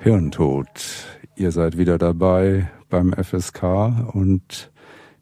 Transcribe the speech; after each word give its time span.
Hirntod. 0.00 0.68
Ihr 1.34 1.50
seid 1.50 1.76
wieder 1.76 1.98
dabei 1.98 2.70
beim 2.88 3.12
FSK 3.12 4.12
und 4.12 4.70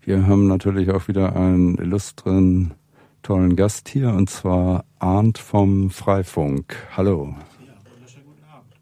wir 0.02 0.26
haben 0.26 0.49
natürlich 0.49 0.91
auch 0.91 1.08
wieder 1.08 1.34
einen 1.34 1.79
illustren, 1.79 2.74
tollen 3.22 3.56
Gast 3.56 3.88
hier 3.88 4.10
und 4.10 4.28
zwar 4.28 4.84
Arndt 4.98 5.38
vom 5.38 5.88
Freifunk. 5.88 6.76
Hallo. 6.94 7.34
Ja, 7.58 7.72
wunderschönen 7.90 8.26
guten 8.26 8.44
Abend. 8.44 8.74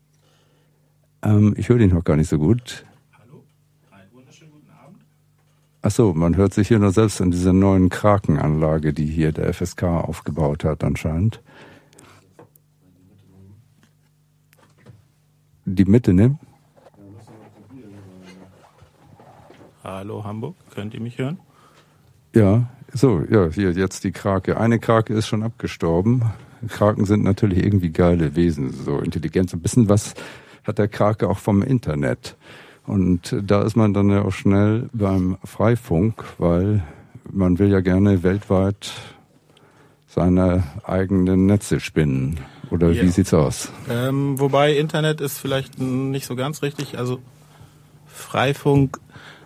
Ähm, 1.23 1.55
ich 1.57 1.69
höre 1.69 1.79
dich 1.79 1.93
noch 1.93 2.03
gar 2.03 2.17
nicht 2.17 2.29
so 2.29 2.39
gut. 2.39 2.85
Hallo, 3.17 3.45
einen 3.93 4.13
wunderschönen 4.13 4.51
guten 4.51 4.71
Abend. 4.71 4.99
Achso, 5.81 6.13
man 6.13 6.37
hört 6.37 6.55
sich 6.55 6.67
hier 6.67 6.81
nur 6.81 6.91
selbst 6.91 7.21
in 7.21 7.31
dieser 7.31 7.53
neuen 7.53 7.89
Krakenanlage, 7.89 8.93
die 8.93 9.07
hier 9.07 9.31
der 9.31 9.55
FSK 9.55 9.85
aufgebaut 9.85 10.65
hat 10.65 10.83
anscheinend. 10.83 11.41
Die 15.65 15.85
Mitte 15.85 16.13
nehmen? 16.13 16.39
Hallo 19.83 20.25
Hamburg, 20.25 20.57
könnt 20.75 20.95
ihr 20.95 21.01
mich 21.01 21.19
hören? 21.19 21.39
Ja, 22.35 22.71
so, 22.93 23.23
ja, 23.31 23.49
hier 23.49 23.73
jetzt 23.73 24.05
die 24.05 24.13
Krake. 24.13 24.59
Eine 24.59 24.79
Krake 24.79 25.13
ist 25.13 25.27
schon 25.27 25.43
abgestorben. 25.43 26.23
Kraken 26.69 27.05
sind 27.05 27.23
natürlich 27.23 27.59
irgendwie 27.59 27.91
geile 27.91 28.35
Wesen, 28.35 28.73
so 28.73 28.99
Intelligenz. 28.99 29.53
Ein 29.53 29.61
bisschen 29.61 29.89
was 29.89 30.15
hat 30.65 30.79
der 30.79 30.89
Krake 30.89 31.29
auch 31.29 31.39
vom 31.39 31.63
Internet. 31.63 32.37
Und 32.87 33.37
da 33.43 33.63
ist 33.63 33.77
man 33.77 33.95
dann 33.95 34.11
ja 34.11 34.23
auch 34.23 34.33
schnell 34.33 34.89
beim 34.93 35.37
Freifunk, 35.45 36.25
weil 36.39 36.83
man 37.31 37.59
will 37.59 37.71
ja 37.71 37.81
gerne 37.81 38.23
weltweit 38.23 38.93
seine 40.07 40.65
eigenen 40.85 41.47
Netze 41.47 41.81
spinnen. 41.81 42.39
Oder 42.75 42.91
ja. 42.91 43.03
wie 43.03 43.09
sieht's 43.09 43.33
aus? 43.33 43.71
Ähm, 43.89 44.41
wobei 44.41 44.77
Internet 44.77 45.21
ist 45.21 45.39
vielleicht 45.39 45.79
nicht 45.79 46.27
so 46.27 46.35
ganz 46.35 46.61
richtig. 46.61 46.99
Also 46.99 47.21
Freifunk 48.05 48.99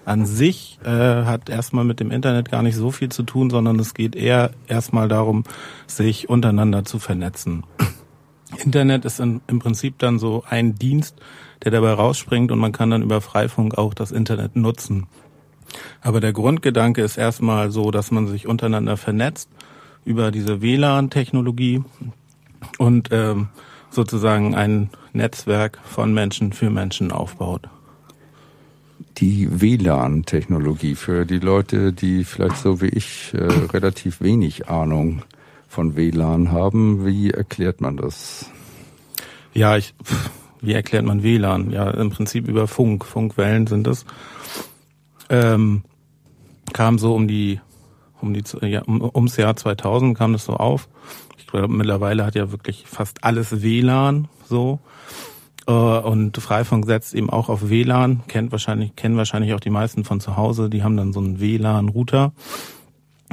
an 0.06 0.24
sich 0.24 0.78
äh, 0.82 0.88
hat 0.88 1.50
erstmal 1.50 1.84
mit 1.84 2.00
dem 2.00 2.10
Internet 2.10 2.50
gar 2.50 2.62
nicht 2.62 2.74
so 2.74 2.90
viel 2.90 3.10
zu 3.10 3.24
tun, 3.24 3.50
sondern 3.50 3.78
es 3.78 3.92
geht 3.92 4.16
eher 4.16 4.52
erstmal 4.66 5.08
darum, 5.08 5.44
sich 5.86 6.30
untereinander 6.30 6.86
zu 6.86 6.98
vernetzen. 6.98 7.64
Internet 8.64 9.04
ist 9.04 9.20
in, 9.20 9.42
im 9.46 9.58
Prinzip 9.58 9.98
dann 9.98 10.18
so 10.18 10.42
ein 10.48 10.76
Dienst, 10.76 11.16
der 11.62 11.70
dabei 11.70 11.92
rausspringt 11.92 12.50
und 12.50 12.58
man 12.58 12.72
kann 12.72 12.88
dann 12.88 13.02
über 13.02 13.20
Freifunk 13.20 13.76
auch 13.76 13.92
das 13.92 14.10
Internet 14.10 14.56
nutzen. 14.56 15.06
Aber 16.00 16.20
der 16.20 16.32
Grundgedanke 16.32 17.02
ist 17.02 17.18
erstmal 17.18 17.70
so, 17.70 17.90
dass 17.90 18.10
man 18.10 18.26
sich 18.26 18.46
untereinander 18.46 18.96
vernetzt 18.96 19.50
über 20.06 20.30
diese 20.30 20.62
WLAN-Technologie 20.62 21.82
und 22.78 23.08
ähm, 23.12 23.48
sozusagen 23.90 24.54
ein 24.54 24.90
Netzwerk 25.12 25.78
von 25.84 26.12
Menschen 26.12 26.52
für 26.52 26.70
Menschen 26.70 27.12
aufbaut. 27.12 27.68
Die 29.18 29.60
WLAN-Technologie 29.60 30.94
für 30.94 31.24
die 31.24 31.38
Leute, 31.38 31.92
die 31.92 32.24
vielleicht 32.24 32.56
so 32.56 32.80
wie 32.80 32.88
ich 32.88 33.32
äh, 33.34 33.44
relativ 33.72 34.20
wenig 34.20 34.68
Ahnung 34.68 35.22
von 35.68 35.96
WLAN 35.96 36.52
haben, 36.52 37.04
wie 37.04 37.30
erklärt 37.30 37.80
man 37.80 37.96
das? 37.96 38.50
Ja, 39.52 39.76
ich, 39.76 39.94
wie 40.60 40.72
erklärt 40.72 41.04
man 41.04 41.22
WLAN? 41.22 41.70
Ja, 41.70 41.90
im 41.90 42.10
Prinzip 42.10 42.46
über 42.48 42.68
Funk. 42.68 43.04
Funkwellen 43.04 43.66
sind 43.66 43.86
es. 43.86 44.04
Ähm, 45.30 45.82
kam 46.72 46.98
so 46.98 47.14
um 47.14 47.28
die 47.28 47.60
um 48.20 48.34
die 48.34 48.42
ja, 48.62 48.82
um, 48.82 49.02
ums 49.14 49.36
Jahr 49.36 49.56
2000 49.56 50.16
kam 50.16 50.32
das 50.32 50.44
so 50.44 50.54
auf. 50.54 50.88
Ich 51.48 51.52
glaube 51.52 51.72
mittlerweile 51.72 52.26
hat 52.26 52.34
ja 52.34 52.52
wirklich 52.52 52.84
fast 52.86 53.24
alles 53.24 53.62
WLAN 53.62 54.28
so 54.46 54.80
äh, 55.66 55.72
und 55.72 56.36
Freifunk 56.36 56.84
setzt 56.84 57.14
eben 57.14 57.30
auch 57.30 57.48
auf 57.48 57.70
WLAN. 57.70 58.22
Kennt 58.28 58.52
wahrscheinlich 58.52 58.96
kennen 58.96 59.16
wahrscheinlich 59.16 59.54
auch 59.54 59.60
die 59.60 59.70
meisten 59.70 60.04
von 60.04 60.20
zu 60.20 60.36
Hause. 60.36 60.68
Die 60.68 60.82
haben 60.82 60.98
dann 60.98 61.14
so 61.14 61.20
einen 61.20 61.40
WLAN-Router. 61.40 62.32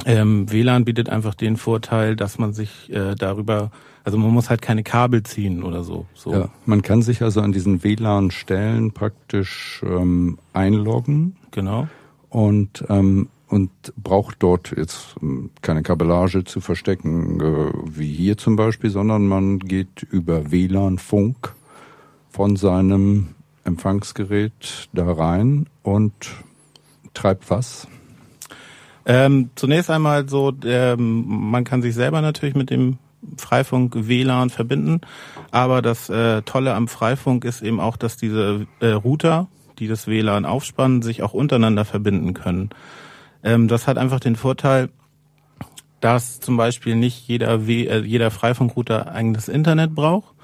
Ähm, 0.06 0.50
WLAN 0.50 0.86
bietet 0.86 1.10
einfach 1.10 1.34
den 1.34 1.58
Vorteil, 1.58 2.16
dass 2.16 2.38
man 2.38 2.54
sich 2.54 2.90
äh, 2.90 3.14
darüber, 3.14 3.70
also 4.02 4.16
man 4.16 4.30
muss 4.30 4.48
halt 4.48 4.62
keine 4.62 4.82
Kabel 4.82 5.22
ziehen 5.22 5.62
oder 5.62 5.84
so. 5.84 6.06
so. 6.14 6.32
Ja, 6.32 6.48
man 6.64 6.80
kann 6.80 7.02
sich 7.02 7.22
also 7.22 7.42
an 7.42 7.52
diesen 7.52 7.84
WLAN-Stellen 7.84 8.92
praktisch 8.92 9.82
ähm, 9.86 10.38
einloggen. 10.54 11.36
Genau. 11.50 11.86
Und 12.30 12.82
ähm, 12.88 13.28
und 13.48 13.70
braucht 13.96 14.36
dort 14.42 14.74
jetzt 14.76 15.16
ähm, 15.22 15.50
keine 15.62 15.82
Kabellage 15.82 16.44
zu 16.44 16.60
verstecken, 16.60 17.40
äh, 17.40 17.72
wie 17.86 18.12
hier 18.12 18.36
zum 18.36 18.56
Beispiel, 18.56 18.90
sondern 18.90 19.26
man 19.26 19.58
geht 19.60 20.02
über 20.02 20.50
WLAN-Funk 20.50 21.54
von 22.30 22.56
seinem 22.56 23.28
Empfangsgerät 23.64 24.88
da 24.92 25.10
rein 25.12 25.66
und 25.82 26.12
treibt 27.14 27.50
was? 27.50 27.88
Ähm, 29.04 29.50
zunächst 29.54 29.90
einmal 29.90 30.28
so, 30.28 30.52
ähm, 30.64 31.24
man 31.26 31.64
kann 31.64 31.82
sich 31.82 31.94
selber 31.94 32.20
natürlich 32.20 32.56
mit 32.56 32.70
dem 32.70 32.98
Freifunk 33.38 34.08
WLAN 34.08 34.50
verbinden, 34.50 35.00
aber 35.50 35.80
das 35.80 36.08
äh, 36.10 36.42
Tolle 36.42 36.74
am 36.74 36.88
Freifunk 36.88 37.44
ist 37.44 37.62
eben 37.62 37.80
auch, 37.80 37.96
dass 37.96 38.16
diese 38.16 38.66
äh, 38.80 38.88
Router, 38.88 39.48
die 39.78 39.88
das 39.88 40.06
WLAN 40.08 40.44
aufspannen, 40.44 41.02
sich 41.02 41.22
auch 41.22 41.34
untereinander 41.34 41.84
verbinden 41.84 42.34
können. 42.34 42.70
Ähm, 43.46 43.68
das 43.68 43.86
hat 43.86 43.96
einfach 43.96 44.18
den 44.18 44.34
Vorteil, 44.34 44.90
dass 46.00 46.40
zum 46.40 46.56
Beispiel 46.56 46.96
nicht 46.96 47.28
jeder, 47.28 47.60
äh, 47.68 48.00
jeder 48.00 48.32
Freifunkrouter 48.32 49.12
eigenes 49.12 49.48
Internet 49.48 49.94
braucht, 49.94 50.34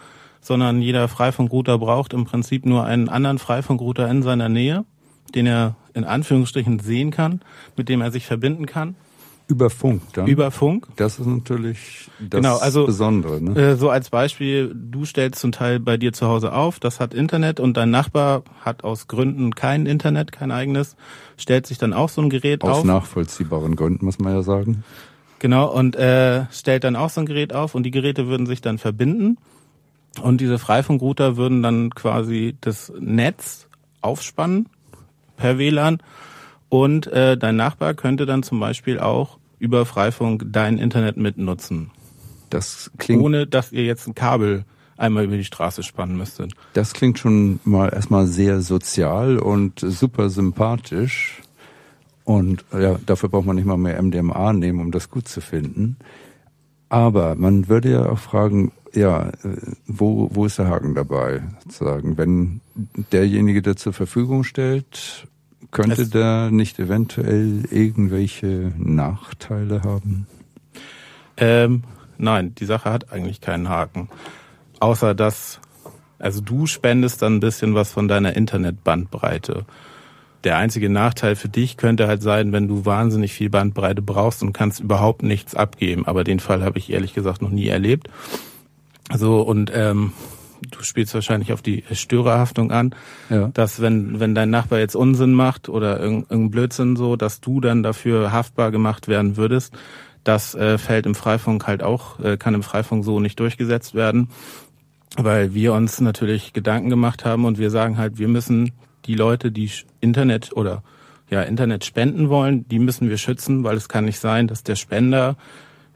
sondern 0.41 0.81
jeder 0.81 1.09
Freifunkrouter 1.09 1.79
braucht 1.79 2.15
im 2.15 2.25
Prinzip 2.25 2.65
nur 2.65 2.85
einen 2.85 3.09
anderen 3.09 3.39
Freifunkrouter 3.39 4.09
in 4.09 4.23
seiner 4.23 4.49
Nähe, 4.49 4.85
den 5.35 5.47
er 5.47 5.75
in 5.95 6.05
Anführungsstrichen 6.05 6.79
sehen 6.79 7.11
kann, 7.11 7.41
mit 7.77 7.89
dem 7.89 8.01
er 8.01 8.13
sich 8.13 8.25
verbinden 8.25 8.67
kann. 8.67 8.95
Über 9.49 9.71
Funk 9.71 10.03
dann? 10.15 10.27
Über 10.27 10.51
Funk. 10.51 10.87
Das 10.97 11.19
ist 11.19 11.27
natürlich 11.27 12.11
das 12.21 12.41
genau, 12.41 12.57
also, 12.59 12.87
Besondere. 12.87 13.43
Ne? 13.43 13.61
Äh, 13.61 13.77
so 13.77 13.91
als 13.91 14.11
Beispiel, 14.11 14.75
du 14.75 15.05
stellst 15.05 15.41
zum 15.41 15.53
Teil 15.53 15.81
bei 15.81 15.97
dir 15.97 16.13
zu 16.13 16.27
Hause 16.27 16.53
auf, 16.53 16.81
das 16.81 17.01
hat 17.01 17.13
Internet 17.13 17.61
und 17.61 17.77
dein 17.77 17.91
Nachbar 17.91 18.45
hat 18.61 18.85
aus 18.85 19.09
Gründen 19.09 19.55
kein 19.55 19.87
Internet, 19.87 20.33
kein 20.33 20.51
eigenes, 20.51 20.97
stellt 21.37 21.67
sich 21.67 21.79
dann 21.79 21.93
auch 21.93 22.09
so 22.09 22.23
ein 22.23 22.31
Gerät 22.31 22.63
aus 22.63 22.71
auf. 22.71 22.79
Aus 22.79 22.85
nachvollziehbaren 22.85 23.77
Gründen, 23.77 24.05
muss 24.05 24.19
man 24.19 24.33
ja 24.33 24.43
sagen. 24.43 24.85
Genau, 25.39 25.73
und 25.73 25.97
äh, 25.97 26.47
stellt 26.53 26.85
dann 26.85 26.95
auch 26.95 27.11
so 27.11 27.21
ein 27.21 27.27
Gerät 27.27 27.53
auf 27.53 27.75
und 27.75 27.83
die 27.83 27.91
Geräte 27.91 28.29
würden 28.29 28.47
sich 28.47 28.61
dann 28.61 28.79
verbinden 28.79 29.39
und 30.21 30.41
diese 30.41 30.59
Freifunkrouter 30.59 31.37
würden 31.37 31.63
dann 31.63 31.91
quasi 31.91 32.57
das 32.61 32.93
Netz 32.99 33.67
aufspannen 34.03 34.69
per 35.37 35.59
WLAN 35.59 35.99
und 36.73 37.07
äh, 37.09 37.37
dein 37.37 37.57
Nachbar 37.57 37.93
könnte 37.93 38.25
dann 38.25 38.43
zum 38.43 38.59
Beispiel 38.59 38.99
auch 38.99 39.39
über 39.59 39.85
Freifunk 39.85 40.47
dein 40.47 40.79
Internet 40.79 41.19
mitnutzen. 41.19 41.91
Das 42.49 42.91
klingt. 42.97 43.23
Ohne 43.23 43.47
dass 43.47 43.73
ihr 43.73 43.85
jetzt 43.85 44.09
ein 44.09 44.15
Kabel 44.15 44.65
einmal 44.97 45.25
über 45.25 45.37
die 45.37 45.45
Straße 45.45 45.83
spannen 45.83 46.17
müsstet. 46.17 46.55
Das 46.73 46.95
klingt 46.95 47.19
schon 47.19 47.61
mal 47.65 47.91
erstmal 47.93 48.27
sehr 48.27 48.63
sozial 48.63 49.39
und 49.39 49.81
super 49.81 50.31
sympathisch. 50.31 51.43
Und 52.25 52.65
ja, 52.73 52.99
dafür 53.05 53.29
braucht 53.29 53.45
man 53.45 53.57
nicht 53.57 53.67
mal 53.67 53.77
mehr 53.77 54.01
MDMA 54.03 54.55
nehmen, 54.55 54.81
um 54.81 54.93
das 54.93 55.11
gut 55.11 55.29
zu 55.29 55.43
finden. 55.43 55.99
Aber 56.89 57.35
man 57.35 57.69
würde 57.69 57.91
ja 57.91 58.09
auch 58.09 58.19
fragen, 58.19 58.73
ja, 58.95 59.29
äh, 59.29 59.33
wo, 59.87 60.31
wo 60.33 60.47
ist 60.47 60.59
der 60.59 60.69
Haken 60.69 60.95
dabei? 60.95 61.43
Sagen, 61.69 62.17
wenn 62.17 62.63
derjenige, 63.13 63.61
der 63.61 63.77
zur 63.77 63.93
Verfügung 63.93 64.43
stellt, 64.43 65.27
könnte 65.73 66.03
es 66.03 66.11
der 66.11 66.51
nicht 66.51 66.79
eventuell 66.79 67.65
irgendwelche 67.71 68.73
Nachteile 68.79 69.83
haben? 69.83 70.27
Ähm, 71.37 71.83
nein, 72.19 72.55
die 72.55 72.67
Sache 72.67 72.91
hat 72.91 73.11
eigentlich 73.11 73.41
keinen 73.41 73.69
Haken. 73.69 74.09
Außer 74.79 75.15
dass, 75.15 75.61
also 76.19 76.41
du 76.41 76.67
spendest 76.67 77.23
dann 77.23 77.37
ein 77.37 77.41
bisschen 77.41 77.75
was 77.75 77.91
von 77.91 78.07
deiner 78.07 78.37
Internetbandbreite. 78.37 79.67
Der 80.45 80.57
einzige 80.59 80.91
Nachteil 80.91 81.37
für 81.37 81.49
dich 81.49 81.77
könnte 81.77 82.07
halt 82.07 82.23
sein, 82.23 82.53
wenn 82.53 82.69
du 82.69 82.85
wahnsinnig 82.85 83.33
viel 83.33 83.49
Bandbreite 83.49 84.03
brauchst 84.03 84.43
und 84.43 84.53
kannst 84.53 84.81
überhaupt 84.81 85.23
nichts 85.23 85.55
abgeben. 85.55 86.07
Aber 86.07 86.25
den 86.25 86.41
Fall 86.41 86.63
habe 86.63 86.79
ich 86.79 86.93
ehrlich 86.93 87.15
gesagt 87.15 87.43
noch 87.43 87.51
nie 87.51 87.69
erlebt. 87.69 88.09
So 89.15 89.41
und 89.41 89.71
ähm, 89.75 90.13
du 90.71 90.83
spielst 90.83 91.15
wahrscheinlich 91.15 91.53
auf 91.53 91.63
die 91.63 91.85
Störerhaftung 91.93 92.71
an, 92.71 92.95
ja. 93.31 93.51
dass 93.55 93.81
wenn, 93.81 94.21
wenn 94.21 94.35
dein 94.35 94.51
Nachbar 94.51 94.79
jetzt 94.79 94.97
Unsinn 94.97 95.33
macht 95.33 95.69
oder 95.69 96.01
irgendein 96.01 96.51
Blödsinn 96.51 96.97
so, 96.97 97.17
dass 97.17 97.41
du 97.41 97.61
dann 97.61 97.83
dafür 97.83 98.33
haftbar 98.33 98.71
gemacht 98.71 99.09
werden 99.09 99.37
würdest. 99.37 99.75
Das 100.25 100.55
äh, 100.55 100.79
fällt 100.79 101.07
im 101.07 101.15
Freifunk 101.15 101.67
halt 101.67 101.83
auch, 101.83 102.21
äh, 102.21 102.37
kann 102.37 102.55
im 102.55 102.63
Freifunk 102.63 103.05
so 103.05 103.19
nicht 103.19 103.41
durchgesetzt 103.41 103.95
werden, 103.95 104.29
weil 105.17 105.53
wir 105.53 105.73
uns 105.73 106.01
natürlich 106.01 106.53
Gedanken 106.53 106.91
gemacht 106.91 107.25
haben 107.25 107.45
und 107.45 107.59
wir 107.59 107.71
sagen 107.71 107.99
halt, 107.99 108.19
wir 108.19 108.29
müssen 108.29 108.73
die 109.05 109.17
Leute, 109.17 109.51
die 109.51 109.71
Internet 110.01 110.53
oder 110.57 110.85
ja, 111.29 111.43
Internet 111.43 111.85
spenden 111.85 112.29
wollen, 112.29 112.69
die 112.69 112.79
müssen 112.79 113.09
wir 113.09 113.17
schützen, 113.17 113.65
weil 113.65 113.77
es 113.77 113.89
kann 113.89 114.05
nicht 114.05 114.21
sein, 114.21 114.47
dass 114.47 114.63
der 114.63 114.77
Spender 114.77 115.37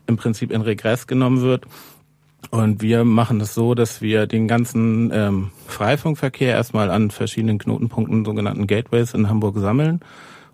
im 0.08 0.16
Prinzip 0.16 0.50
in 0.50 0.62
Regress 0.62 1.06
genommen 1.06 1.42
wird 1.42 1.66
Und 2.50 2.80
wir 2.80 3.04
machen 3.04 3.40
es 3.40 3.48
das 3.48 3.54
so, 3.54 3.74
dass 3.74 4.00
wir 4.00 4.26
den 4.26 4.48
ganzen 4.48 5.10
ähm, 5.12 5.50
Freifunkverkehr 5.66 6.52
erstmal 6.52 6.90
an 6.90 7.10
verschiedenen 7.10 7.58
Knotenpunkten, 7.58 8.24
sogenannten 8.24 8.66
Gateways 8.66 9.14
in 9.14 9.28
Hamburg 9.28 9.56
sammeln. 9.58 10.00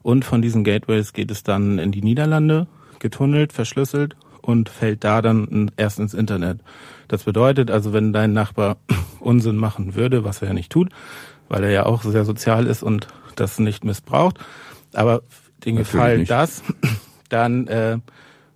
Und 0.03 0.25
von 0.25 0.43
diesen 0.43 0.65
Gateways 0.65 1.13
geht 1.13 1.31
es 1.31 1.43
dann 1.43 1.79
in 1.79 1.93
die 1.93 2.03
Niederlande, 2.03 2.67
getunnelt, 2.99 3.53
verschlüsselt 3.53 4.17
und 4.41 4.69
fällt 4.69 5.05
da 5.05 5.23
dann 5.23 5.71
erst 5.77 6.01
ins 6.01 6.15
Internet. 6.15 6.61
Das 7.09 7.25
bedeutet 7.25 7.71
also, 7.71 7.93
wenn 7.93 8.13
dein 8.13 8.33
Nachbar 8.33 8.79
Unsinn 9.21 9.57
machen 9.57 9.95
würde, 9.95 10.25
was 10.25 10.43
er 10.43 10.49
ja 10.49 10.55
nicht 10.55 10.73
tut, 10.73 10.91
weil 11.49 11.65
er 11.65 11.71
ja 11.71 11.87
auch 11.87 12.03
sehr 12.03 12.25
sozial 12.25 12.67
ist 12.67 12.83
und 12.83 13.07
das 13.37 13.59
nicht 13.59 13.85
missbraucht, 13.85 14.39
aber 14.93 15.23
den 15.65 15.77
Gefallen 15.77 16.25
das, 16.27 16.63
dann 17.29 17.67
äh, 17.69 17.99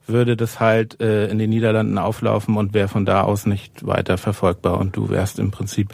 würde 0.08 0.36
das 0.36 0.60
halt 0.60 1.00
äh, 1.00 1.28
in 1.28 1.38
den 1.38 1.50
Niederlanden 1.50 1.98
auflaufen 1.98 2.56
und 2.56 2.74
wäre 2.74 2.88
von 2.88 3.04
da 3.04 3.22
aus 3.22 3.46
nicht 3.46 3.86
weiter 3.86 4.18
verfolgbar 4.18 4.78
und 4.78 4.96
du 4.96 5.08
wärst 5.08 5.38
im 5.38 5.50
Prinzip, 5.50 5.92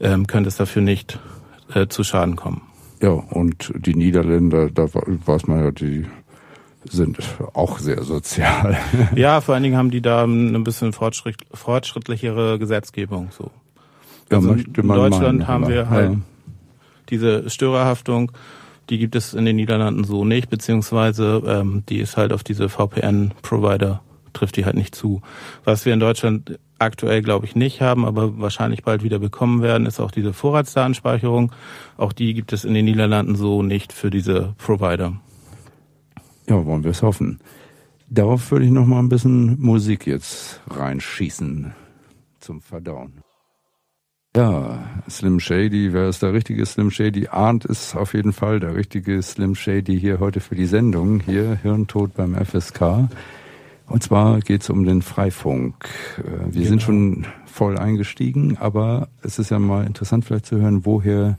ähm, 0.00 0.26
könntest 0.26 0.58
dafür 0.60 0.82
nicht 0.82 1.18
äh, 1.74 1.86
zu 1.86 2.04
Schaden 2.04 2.36
kommen. 2.36 2.62
Ja, 3.00 3.10
und 3.10 3.72
die 3.76 3.94
Niederländer, 3.94 4.70
da 4.70 4.86
weiß 4.92 5.46
man 5.46 5.64
ja, 5.64 5.70
die 5.70 6.06
sind 6.84 7.18
auch 7.52 7.78
sehr 7.78 8.02
sozial. 8.02 8.78
Ja, 9.14 9.40
vor 9.40 9.54
allen 9.54 9.62
Dingen 9.62 9.76
haben 9.76 9.90
die 9.90 10.00
da 10.00 10.24
eine 10.24 10.58
bisschen 10.60 10.92
fortschritt, 10.92 11.36
fortschrittlichere 11.52 12.58
Gesetzgebung. 12.58 13.30
So. 13.30 13.50
Also 14.30 14.54
ja, 14.54 14.62
in 14.76 14.88
Deutschland 14.88 15.38
meinen, 15.38 15.48
haben 15.48 15.68
wir 15.68 15.90
halt 15.90 16.12
ja. 16.12 16.18
diese 17.10 17.50
Störerhaftung, 17.50 18.32
die 18.90 18.98
gibt 18.98 19.16
es 19.16 19.34
in 19.34 19.44
den 19.44 19.56
Niederlanden 19.56 20.04
so 20.04 20.24
nicht, 20.24 20.50
beziehungsweise 20.50 21.42
ähm, 21.46 21.84
die 21.88 21.98
ist 21.98 22.16
halt 22.16 22.32
auf 22.32 22.42
diese 22.42 22.68
VPN-Provider, 22.68 24.02
trifft 24.32 24.56
die 24.56 24.64
halt 24.64 24.76
nicht 24.76 24.94
zu. 24.94 25.22
Was 25.64 25.84
wir 25.84 25.94
in 25.94 26.00
Deutschland 26.00 26.58
aktuell, 26.78 27.22
glaube 27.22 27.46
ich, 27.46 27.54
nicht 27.54 27.80
haben, 27.80 28.04
aber 28.04 28.38
wahrscheinlich 28.38 28.82
bald 28.82 29.02
wieder 29.02 29.18
bekommen 29.18 29.62
werden, 29.62 29.86
ist 29.86 30.00
auch 30.00 30.10
diese 30.10 30.32
Vorratsdatenspeicherung. 30.32 31.52
Auch 31.96 32.12
die 32.12 32.34
gibt 32.34 32.52
es 32.52 32.64
in 32.64 32.74
den 32.74 32.84
Niederlanden 32.84 33.36
so 33.36 33.62
nicht 33.62 33.92
für 33.92 34.10
diese 34.10 34.54
Provider. 34.58 35.14
Ja, 36.48 36.66
wollen 36.66 36.84
wir 36.84 36.90
es 36.90 37.02
hoffen. 37.02 37.40
Darauf 38.10 38.50
würde 38.50 38.66
ich 38.66 38.70
noch 38.70 38.84
mal 38.84 38.98
ein 38.98 39.08
bisschen 39.08 39.60
Musik 39.60 40.06
jetzt 40.06 40.60
reinschießen 40.68 41.72
zum 42.40 42.60
Verdauen. 42.60 43.22
Ja, 44.34 44.82
Slim 45.10 45.40
Shady, 45.40 45.92
wer 45.92 46.08
ist 46.08 46.22
der 46.22 46.32
richtige 46.32 46.64
Slim 46.64 46.90
Shady? 46.90 47.28
Arndt 47.28 47.66
ist 47.66 47.94
auf 47.94 48.14
jeden 48.14 48.32
Fall 48.32 48.60
der 48.60 48.74
richtige 48.74 49.20
Slim 49.20 49.54
Shady 49.54 50.00
hier 50.00 50.20
heute 50.20 50.40
für 50.40 50.54
die 50.54 50.64
Sendung. 50.64 51.20
Hier 51.20 51.58
Hirntod 51.60 52.14
beim 52.14 52.34
FSK. 52.34 53.10
Und 53.88 54.02
zwar 54.02 54.40
geht 54.40 54.62
es 54.62 54.70
um 54.70 54.86
den 54.86 55.02
Freifunk. 55.02 55.86
Äh, 56.16 56.22
wir 56.46 56.52
genau. 56.52 56.64
sind 56.64 56.80
schon 56.80 57.26
voll 57.44 57.76
eingestiegen, 57.76 58.56
aber 58.56 59.08
es 59.22 59.38
ist 59.38 59.50
ja 59.50 59.58
mal 59.58 59.84
interessant 59.84 60.24
vielleicht 60.24 60.46
zu 60.46 60.56
hören, 60.56 60.86
woher 60.86 61.36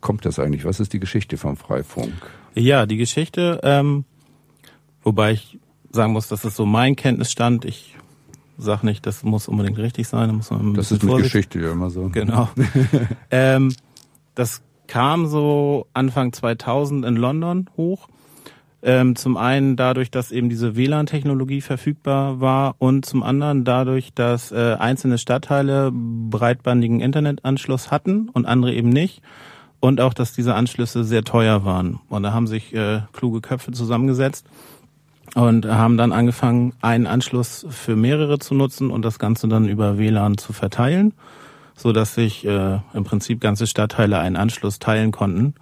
kommt 0.00 0.24
das 0.24 0.38
eigentlich? 0.38 0.64
Was 0.64 0.80
ist 0.80 0.94
die 0.94 1.00
Geschichte 1.00 1.36
vom 1.36 1.58
Freifunk? 1.58 2.14
Ja, 2.54 2.86
die 2.86 2.96
Geschichte, 2.96 3.60
ähm, 3.62 4.06
wobei 5.02 5.32
ich 5.32 5.58
sagen 5.92 6.14
muss, 6.14 6.28
dass 6.28 6.44
es 6.44 6.56
so 6.56 6.64
mein 6.64 6.96
Kenntnisstand. 6.96 7.66
Ich 7.66 7.97
sag 8.58 8.82
nicht, 8.82 9.06
das 9.06 9.22
muss 9.22 9.48
unbedingt 9.48 9.78
richtig 9.78 10.08
sein. 10.08 10.28
Da 10.28 10.34
muss 10.34 10.50
man 10.50 10.74
das 10.74 10.92
ist 10.92 11.02
eine 11.02 11.22
Geschichte 11.22 11.60
ja 11.60 11.72
immer 11.72 11.90
so. 11.90 12.08
Genau. 12.08 12.48
ähm, 13.30 13.74
das 14.34 14.62
kam 14.88 15.26
so 15.26 15.86
Anfang 15.94 16.32
2000 16.32 17.04
in 17.04 17.16
London 17.16 17.70
hoch. 17.76 18.08
Ähm, 18.80 19.16
zum 19.16 19.36
einen 19.36 19.76
dadurch, 19.76 20.10
dass 20.10 20.30
eben 20.30 20.48
diese 20.48 20.76
WLAN-Technologie 20.76 21.60
verfügbar 21.60 22.40
war 22.40 22.76
und 22.78 23.04
zum 23.04 23.24
anderen 23.24 23.64
dadurch, 23.64 24.14
dass 24.14 24.52
äh, 24.52 24.76
einzelne 24.78 25.18
Stadtteile 25.18 25.90
breitbandigen 25.92 27.00
Internetanschluss 27.00 27.90
hatten 27.90 28.28
und 28.28 28.46
andere 28.46 28.72
eben 28.72 28.88
nicht. 28.88 29.22
Und 29.80 30.00
auch, 30.00 30.12
dass 30.12 30.32
diese 30.32 30.54
Anschlüsse 30.54 31.04
sehr 31.04 31.22
teuer 31.22 31.64
waren. 31.64 32.00
Und 32.08 32.24
da 32.24 32.32
haben 32.32 32.48
sich 32.48 32.74
äh, 32.74 33.02
kluge 33.12 33.40
Köpfe 33.40 33.70
zusammengesetzt 33.70 34.44
und 35.34 35.66
haben 35.66 35.96
dann 35.96 36.12
angefangen, 36.12 36.72
einen 36.80 37.06
Anschluss 37.06 37.66
für 37.68 37.96
mehrere 37.96 38.38
zu 38.38 38.54
nutzen 38.54 38.90
und 38.90 39.02
das 39.04 39.18
Ganze 39.18 39.48
dann 39.48 39.68
über 39.68 39.98
WLAN 39.98 40.38
zu 40.38 40.52
verteilen, 40.52 41.14
so 41.76 41.92
dass 41.92 42.14
sich 42.14 42.46
äh, 42.46 42.78
im 42.92 43.04
Prinzip 43.04 43.40
ganze 43.40 43.66
Stadtteile 43.66 44.18
einen 44.18 44.36
Anschluss 44.36 44.78
teilen 44.78 45.12
konnten. 45.12 45.54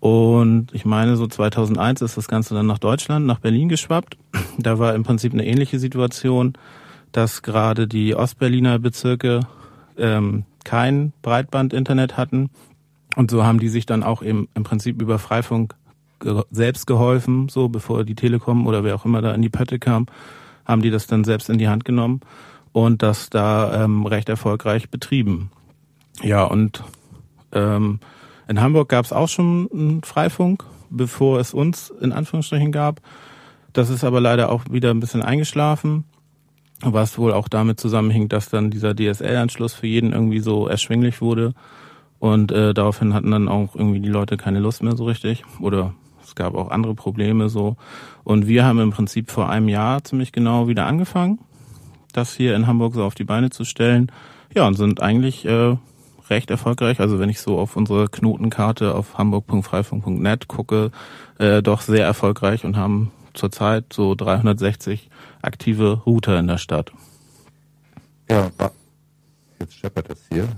Und 0.00 0.66
ich 0.74 0.84
meine, 0.84 1.16
so 1.16 1.26
2001 1.26 2.02
ist 2.02 2.18
das 2.18 2.28
Ganze 2.28 2.54
dann 2.54 2.66
nach 2.66 2.78
Deutschland, 2.78 3.24
nach 3.24 3.38
Berlin 3.38 3.68
geschwappt. 3.68 4.16
Da 4.58 4.78
war 4.78 4.94
im 4.94 5.02
Prinzip 5.02 5.32
eine 5.32 5.44
ähnliche 5.44 5.80
Situation, 5.80 6.52
dass 7.10 7.42
gerade 7.42 7.88
die 7.88 8.14
Ostberliner 8.14 8.78
Bezirke 8.78 9.40
ähm, 9.96 10.44
kein 10.64 11.12
Breitband-Internet 11.22 12.16
hatten. 12.16 12.50
Und 13.16 13.30
so 13.30 13.44
haben 13.44 13.58
die 13.58 13.68
sich 13.68 13.86
dann 13.86 14.02
auch 14.02 14.22
eben 14.22 14.48
im 14.54 14.62
Prinzip 14.62 15.00
über 15.00 15.18
Freifunk 15.18 15.74
selbst 16.50 16.86
geholfen, 16.86 17.48
so 17.48 17.68
bevor 17.68 18.04
die 18.04 18.14
Telekom 18.14 18.66
oder 18.66 18.84
wer 18.84 18.94
auch 18.94 19.04
immer 19.04 19.22
da 19.22 19.32
in 19.32 19.42
die 19.42 19.50
Pötte 19.50 19.78
kam, 19.78 20.06
haben 20.64 20.82
die 20.82 20.90
das 20.90 21.06
dann 21.06 21.24
selbst 21.24 21.50
in 21.50 21.58
die 21.58 21.68
Hand 21.68 21.84
genommen 21.84 22.20
und 22.72 23.02
das 23.02 23.30
da 23.30 23.84
ähm, 23.84 24.06
recht 24.06 24.28
erfolgreich 24.28 24.90
betrieben. 24.90 25.50
Ja, 26.22 26.44
und 26.44 26.82
ähm, 27.52 28.00
in 28.48 28.60
Hamburg 28.60 28.88
gab 28.88 29.04
es 29.04 29.12
auch 29.12 29.28
schon 29.28 29.68
einen 29.72 30.02
Freifunk, 30.02 30.64
bevor 30.90 31.40
es 31.40 31.54
uns 31.54 31.90
in 32.00 32.12
Anführungsstrichen 32.12 32.72
gab. 32.72 33.00
Das 33.72 33.90
ist 33.90 34.04
aber 34.04 34.20
leider 34.20 34.50
auch 34.50 34.62
wieder 34.70 34.90
ein 34.90 35.00
bisschen 35.00 35.22
eingeschlafen, 35.22 36.04
was 36.82 37.18
wohl 37.18 37.32
auch 37.32 37.48
damit 37.48 37.80
zusammenhängt, 37.80 38.32
dass 38.32 38.50
dann 38.50 38.70
dieser 38.70 38.94
DSL-Anschluss 38.94 39.74
für 39.74 39.86
jeden 39.86 40.12
irgendwie 40.12 40.40
so 40.40 40.66
erschwinglich 40.68 41.20
wurde. 41.20 41.54
Und 42.18 42.52
äh, 42.52 42.72
daraufhin 42.72 43.14
hatten 43.14 43.30
dann 43.30 43.48
auch 43.48 43.74
irgendwie 43.74 44.00
die 44.00 44.08
Leute 44.08 44.36
keine 44.36 44.60
Lust 44.60 44.82
mehr 44.82 44.96
so 44.96 45.04
richtig 45.04 45.44
oder 45.60 45.94
es 46.34 46.36
gab 46.36 46.56
auch 46.56 46.70
andere 46.70 46.96
Probleme 46.96 47.48
so. 47.48 47.76
Und 48.24 48.48
wir 48.48 48.64
haben 48.64 48.80
im 48.80 48.90
Prinzip 48.90 49.30
vor 49.30 49.48
einem 49.48 49.68
Jahr 49.68 50.02
ziemlich 50.02 50.32
genau 50.32 50.66
wieder 50.66 50.86
angefangen, 50.86 51.38
das 52.12 52.34
hier 52.34 52.56
in 52.56 52.66
Hamburg 52.66 52.94
so 52.94 53.04
auf 53.04 53.14
die 53.14 53.22
Beine 53.22 53.50
zu 53.50 53.64
stellen. 53.64 54.10
Ja, 54.52 54.66
und 54.66 54.74
sind 54.74 55.00
eigentlich 55.00 55.44
äh, 55.44 55.76
recht 56.28 56.50
erfolgreich. 56.50 56.98
Also 56.98 57.20
wenn 57.20 57.28
ich 57.28 57.40
so 57.40 57.56
auf 57.56 57.76
unsere 57.76 58.08
Knotenkarte 58.08 58.96
auf 58.96 59.16
hamburg.freifunk.net 59.16 60.48
gucke, 60.48 60.90
äh, 61.38 61.62
doch 61.62 61.82
sehr 61.82 62.04
erfolgreich 62.04 62.64
und 62.64 62.76
haben 62.76 63.12
zurzeit 63.32 63.92
so 63.92 64.16
360 64.16 65.10
aktive 65.40 66.02
Router 66.04 66.40
in 66.40 66.48
der 66.48 66.58
Stadt. 66.58 66.90
Ja, 68.28 68.50
jetzt 69.60 69.74
scheppert 69.74 70.10
das 70.10 70.18
hier. 70.32 70.48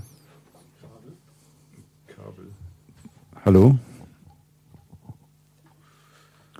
Kabel. 2.15 2.51
Hallo? 3.45 3.77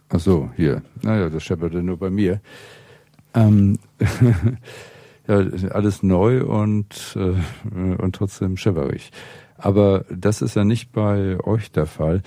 Ach 0.09 0.19
so, 0.19 0.49
hier. 0.55 0.81
Naja, 1.01 1.29
das 1.29 1.43
schepperte 1.43 1.83
nur 1.83 1.97
bei 1.97 2.09
mir. 2.09 2.39
Ähm, 3.33 3.79
ja, 5.27 5.45
alles 5.71 6.03
neu 6.03 6.45
und, 6.45 7.15
äh, 7.15 7.33
und 7.73 8.15
trotzdem 8.15 8.57
schepperig. 8.57 9.11
Aber 9.57 10.05
das 10.09 10.41
ist 10.41 10.55
ja 10.55 10.63
nicht 10.63 10.91
bei 10.91 11.39
euch 11.43 11.71
der 11.71 11.87
Fall. 11.87 12.21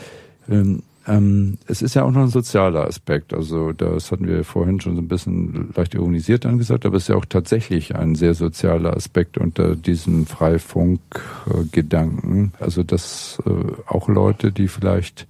Ähm, 0.49 0.83
ähm, 1.07 1.59
es 1.67 1.81
ist 1.81 1.95
ja 1.95 2.03
auch 2.05 2.11
noch 2.11 2.21
ein 2.23 2.29
sozialer 2.29 2.87
Aspekt. 2.87 3.33
Also 3.33 3.73
das 3.73 4.13
hatten 4.13 4.29
wir 4.29 4.45
vorhin 4.45 4.79
schon 4.81 4.97
so 4.97 5.01
ein 5.01 5.09
bisschen 5.09 5.73
leicht 5.75 5.95
ironisiert 5.95 6.45
angesagt, 6.45 6.85
aber 6.85 6.97
es 6.97 7.05
ist 7.05 7.09
ja 7.09 7.17
auch 7.17 7.25
tatsächlich 7.25 7.97
ein 7.97 8.15
sehr 8.15 8.35
sozialer 8.35 8.95
Aspekt 8.95 9.39
unter 9.39 9.77
diesem 9.77 10.27
Freifunk-Gedanken. 10.27 12.53
Also 12.61 12.83
dass 12.83 13.43
äh, 13.47 13.51
auch 13.87 14.09
Leute, 14.09 14.53
die 14.53 14.69
vielleicht 14.69 15.27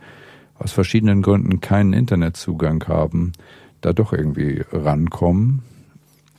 aus 0.61 0.73
verschiedenen 0.73 1.23
Gründen 1.23 1.61
keinen 1.61 1.93
Internetzugang 1.93 2.87
haben, 2.87 3.33
da 3.81 3.93
doch 3.93 4.12
irgendwie 4.12 4.62
rankommen. 4.71 5.62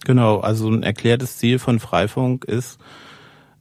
Genau, 0.06 0.40
also 0.40 0.70
ein 0.70 0.84
erklärtes 0.84 1.38
Ziel 1.38 1.60
von 1.60 1.80
Freifunk 1.80 2.46
ist 2.46 2.80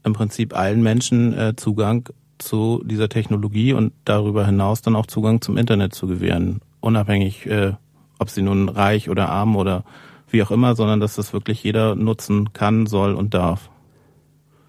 im 0.05 0.13
Prinzip 0.13 0.57
allen 0.57 0.83
Menschen 0.83 1.37
äh, 1.37 1.57
Zugang 1.57 2.09
zu 2.39 2.83
dieser 2.85 3.09
Technologie 3.09 3.73
und 3.73 3.93
darüber 4.05 4.47
hinaus 4.47 4.81
dann 4.83 4.97
auch 4.97 5.07
Zugang 5.07 5.41
zum 5.41 5.57
Internet 5.57 5.95
zu 5.95 6.07
gewähren, 6.07 6.61
unabhängig, 6.81 7.47
äh, 7.47 7.73
ob 8.19 8.31
sie 8.31 8.43
nun 8.43 8.69
reich 8.69 9.11
oder 9.11 9.29
arm 9.29 9.57
oder 9.57 9.85
wie 10.31 10.43
auch 10.43 10.51
immer, 10.51 10.77
sondern 10.77 11.01
dass 11.01 11.17
das 11.17 11.33
wirklich 11.33 11.63
jeder 11.63 11.95
nutzen 11.95 12.53
kann, 12.53 12.87
soll 12.87 13.15
und 13.15 13.35
darf. 13.35 13.71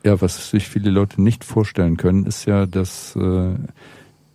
Ja, 0.04 0.20
was 0.20 0.50
sich 0.50 0.68
viele 0.68 0.90
Leute 0.90 1.22
nicht 1.22 1.44
vorstellen 1.44 1.96
können, 1.96 2.26
ist 2.26 2.46
ja, 2.46 2.66
dass 2.66 3.16
äh, 3.16 3.56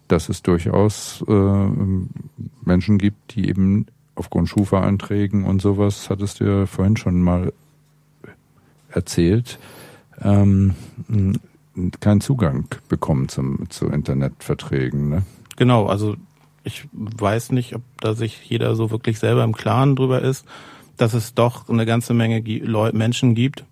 dass 0.09 0.29
es 0.29 0.43
durchaus 0.43 1.25
äh, 1.29 1.69
Menschen 2.65 2.99
gibt, 2.99 3.35
die 3.35 3.49
eben 3.49 3.87
aufgrund 4.15 4.49
Schufa-Anträgen 4.49 5.45
und 5.45 5.61
sowas, 5.61 6.09
hattest 6.11 6.41
du 6.41 6.45
ja 6.45 6.67
vorhin 6.67 6.97
schon 6.97 7.21
mal 7.21 7.53
erzählt, 8.91 9.59
ähm, 10.23 10.75
keinen 12.01 12.21
Zugang 12.21 12.67
bekommen 12.89 13.29
zum, 13.29 13.69
zu 13.69 13.87
Internetverträgen. 13.87 15.11
Ne? 15.11 15.23
Genau, 15.57 15.87
also 15.87 16.17
ich 16.65 16.89
weiß 16.93 17.53
nicht, 17.53 17.75
ob 17.75 17.83
da 18.01 18.15
sich 18.15 18.49
jeder 18.49 18.75
so 18.75 18.91
wirklich 18.91 19.19
selber 19.19 19.45
im 19.45 19.55
Klaren 19.55 19.95
drüber 19.95 20.23
ist, 20.23 20.47
dass 20.97 21.15
es 21.15 21.35
doch 21.35 21.69
eine 21.69 21.87
ganze 21.87 22.15
Menge 22.15 22.43
Menschen 22.93 23.35
gibt, 23.35 23.65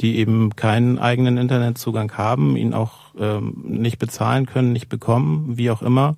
die 0.00 0.18
eben 0.18 0.56
keinen 0.56 0.98
eigenen 0.98 1.36
Internetzugang 1.36 2.12
haben, 2.12 2.56
ihn 2.56 2.74
auch 2.74 3.14
ähm, 3.18 3.62
nicht 3.64 3.98
bezahlen 3.98 4.46
können, 4.46 4.72
nicht 4.72 4.88
bekommen, 4.88 5.56
wie 5.56 5.70
auch 5.70 5.82
immer. 5.82 6.16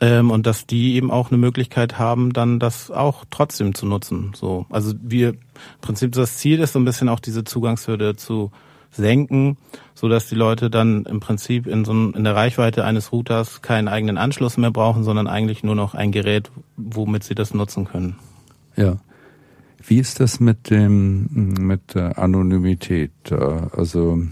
Ähm, 0.00 0.30
und 0.30 0.46
dass 0.46 0.66
die 0.66 0.94
eben 0.94 1.10
auch 1.10 1.30
eine 1.30 1.38
Möglichkeit 1.38 1.98
haben, 1.98 2.32
dann 2.32 2.60
das 2.60 2.90
auch 2.90 3.24
trotzdem 3.30 3.74
zu 3.74 3.84
nutzen. 3.84 4.32
So, 4.34 4.66
also 4.70 4.94
wir 5.02 5.30
im 5.30 5.38
Prinzip 5.80 6.12
das 6.12 6.38
Ziel 6.38 6.60
ist 6.60 6.72
so 6.72 6.78
ein 6.78 6.84
bisschen 6.84 7.08
auch 7.08 7.20
diese 7.20 7.44
Zugangshürde 7.44 8.14
zu 8.16 8.52
senken, 8.90 9.56
so 9.94 10.08
dass 10.08 10.28
die 10.28 10.34
Leute 10.34 10.70
dann 10.70 11.04
im 11.04 11.20
Prinzip 11.20 11.66
in 11.66 11.84
so 11.84 11.92
in 11.92 12.24
der 12.24 12.34
Reichweite 12.34 12.84
eines 12.84 13.12
Routers 13.12 13.60
keinen 13.60 13.88
eigenen 13.88 14.18
Anschluss 14.18 14.56
mehr 14.56 14.70
brauchen, 14.70 15.04
sondern 15.04 15.26
eigentlich 15.26 15.62
nur 15.62 15.74
noch 15.74 15.94
ein 15.94 16.12
Gerät, 16.12 16.50
womit 16.76 17.24
sie 17.24 17.34
das 17.34 17.52
nutzen 17.52 17.84
können. 17.84 18.16
Ja. 18.76 18.96
Wie 19.84 19.98
ist 19.98 20.20
das 20.20 20.40
mit 20.40 20.70
dem 20.70 21.54
mit 21.60 21.94
der 21.94 22.18
Anonymität? 22.18 23.32
Also 23.32 24.22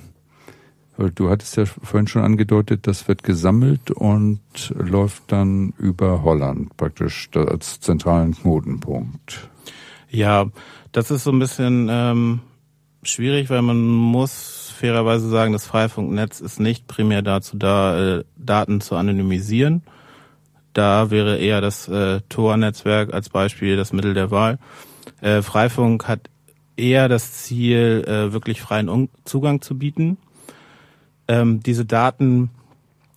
Du 1.15 1.29
hattest 1.29 1.57
ja 1.57 1.67
vorhin 1.67 2.07
schon 2.07 2.23
angedeutet, 2.23 2.87
das 2.87 3.07
wird 3.07 3.23
gesammelt 3.23 3.91
und 3.91 4.41
läuft 4.75 5.25
dann 5.31 5.75
über 5.79 6.23
Holland 6.23 6.75
praktisch 6.79 7.29
als 7.35 7.81
zentralen 7.81 8.35
Knotenpunkt. 8.35 9.51
Ja, 10.09 10.47
das 10.93 11.11
ist 11.11 11.25
so 11.25 11.33
ein 11.33 11.39
bisschen 11.39 11.89
ähm, 11.91 12.41
schwierig, 13.03 13.51
weil 13.51 13.61
man 13.61 13.85
muss 13.85 14.73
fairerweise 14.75 15.29
sagen, 15.29 15.53
das 15.53 15.67
Freifunknetz 15.67 16.41
ist 16.41 16.61
nicht 16.61 16.87
primär 16.87 17.21
dazu 17.21 17.59
da, 17.59 18.19
äh, 18.19 18.25
Daten 18.37 18.81
zu 18.81 18.95
anonymisieren. 18.97 19.83
Da 20.73 21.11
wäre 21.11 21.37
eher 21.37 21.61
das 21.61 21.89
äh, 21.89 22.23
Tor-Netzwerk 22.31 23.13
als 23.13 23.29
Beispiel 23.29 23.77
das 23.77 23.93
Mittel 23.93 24.15
der 24.15 24.31
Wahl. 24.31 24.59
Äh, 25.21 25.43
Freifunk 25.43 26.09
hat 26.09 26.31
eher 26.77 27.09
das 27.09 27.33
Ziel, 27.33 28.05
äh, 28.07 28.33
wirklich 28.33 28.61
freien 28.61 29.09
Zugang 29.25 29.63
zu 29.63 29.79
bieten 29.79 30.19
ähm, 31.29 31.61
diese 31.63 31.85
Daten 31.85 32.51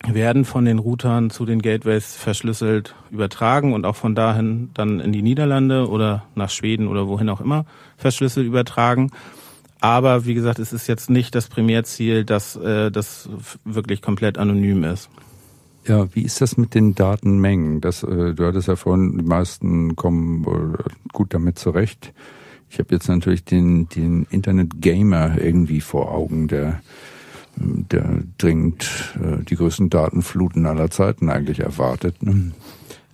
werden 0.06 0.44
von 0.46 0.64
den 0.64 0.78
Routern 0.78 1.28
zu 1.28 1.44
den 1.44 1.60
Gateways 1.60 2.16
verschlüsselt 2.16 2.94
übertragen 3.10 3.74
und 3.74 3.84
auch 3.84 3.96
von 3.96 4.14
dahin 4.14 4.70
dann 4.72 4.98
in 4.98 5.12
die 5.12 5.22
Niederlande 5.22 5.88
oder 5.88 6.24
nach 6.34 6.48
Schweden 6.48 6.88
oder 6.88 7.06
wohin 7.06 7.28
auch 7.28 7.40
immer 7.40 7.66
verschlüsselt 7.98 8.46
übertragen. 8.46 9.10
Aber 9.82 10.24
wie 10.24 10.34
gesagt, 10.34 10.58
es 10.58 10.72
ist 10.72 10.86
jetzt 10.86 11.10
nicht 11.10 11.34
das 11.34 11.48
Primärziel, 11.48 12.24
dass 12.24 12.56
äh, 12.56 12.90
das 12.90 13.28
wirklich 13.64 14.00
komplett 14.00 14.38
anonym 14.38 14.84
ist. 14.84 15.10
Ja, 15.86 16.14
wie 16.14 16.22
ist 16.22 16.40
das 16.40 16.56
mit 16.56 16.74
den 16.74 16.94
Datenmengen? 16.94 17.80
Das, 17.80 18.02
äh, 18.02 18.34
du 18.34 18.46
hattest 18.46 18.68
ja 18.68 18.76
vorhin, 18.76 19.18
die 19.18 19.24
meisten 19.24 19.96
kommen 19.96 20.76
gut 21.12 21.32
damit 21.34 21.58
zurecht. 21.58 22.12
Ich 22.68 22.78
habe 22.78 22.94
jetzt 22.94 23.08
natürlich 23.08 23.44
den, 23.44 23.88
den 23.88 24.26
Internet-Gamer 24.30 25.38
irgendwie 25.40 25.80
vor 25.80 26.12
Augen, 26.12 26.48
der 26.48 26.80
der 27.56 28.22
dringend 28.38 28.88
äh, 29.16 29.42
die 29.44 29.56
größten 29.56 29.90
Datenfluten 29.90 30.66
aller 30.66 30.90
Zeiten 30.90 31.30
eigentlich 31.30 31.60
erwartet. 31.60 32.22
Ne? 32.22 32.52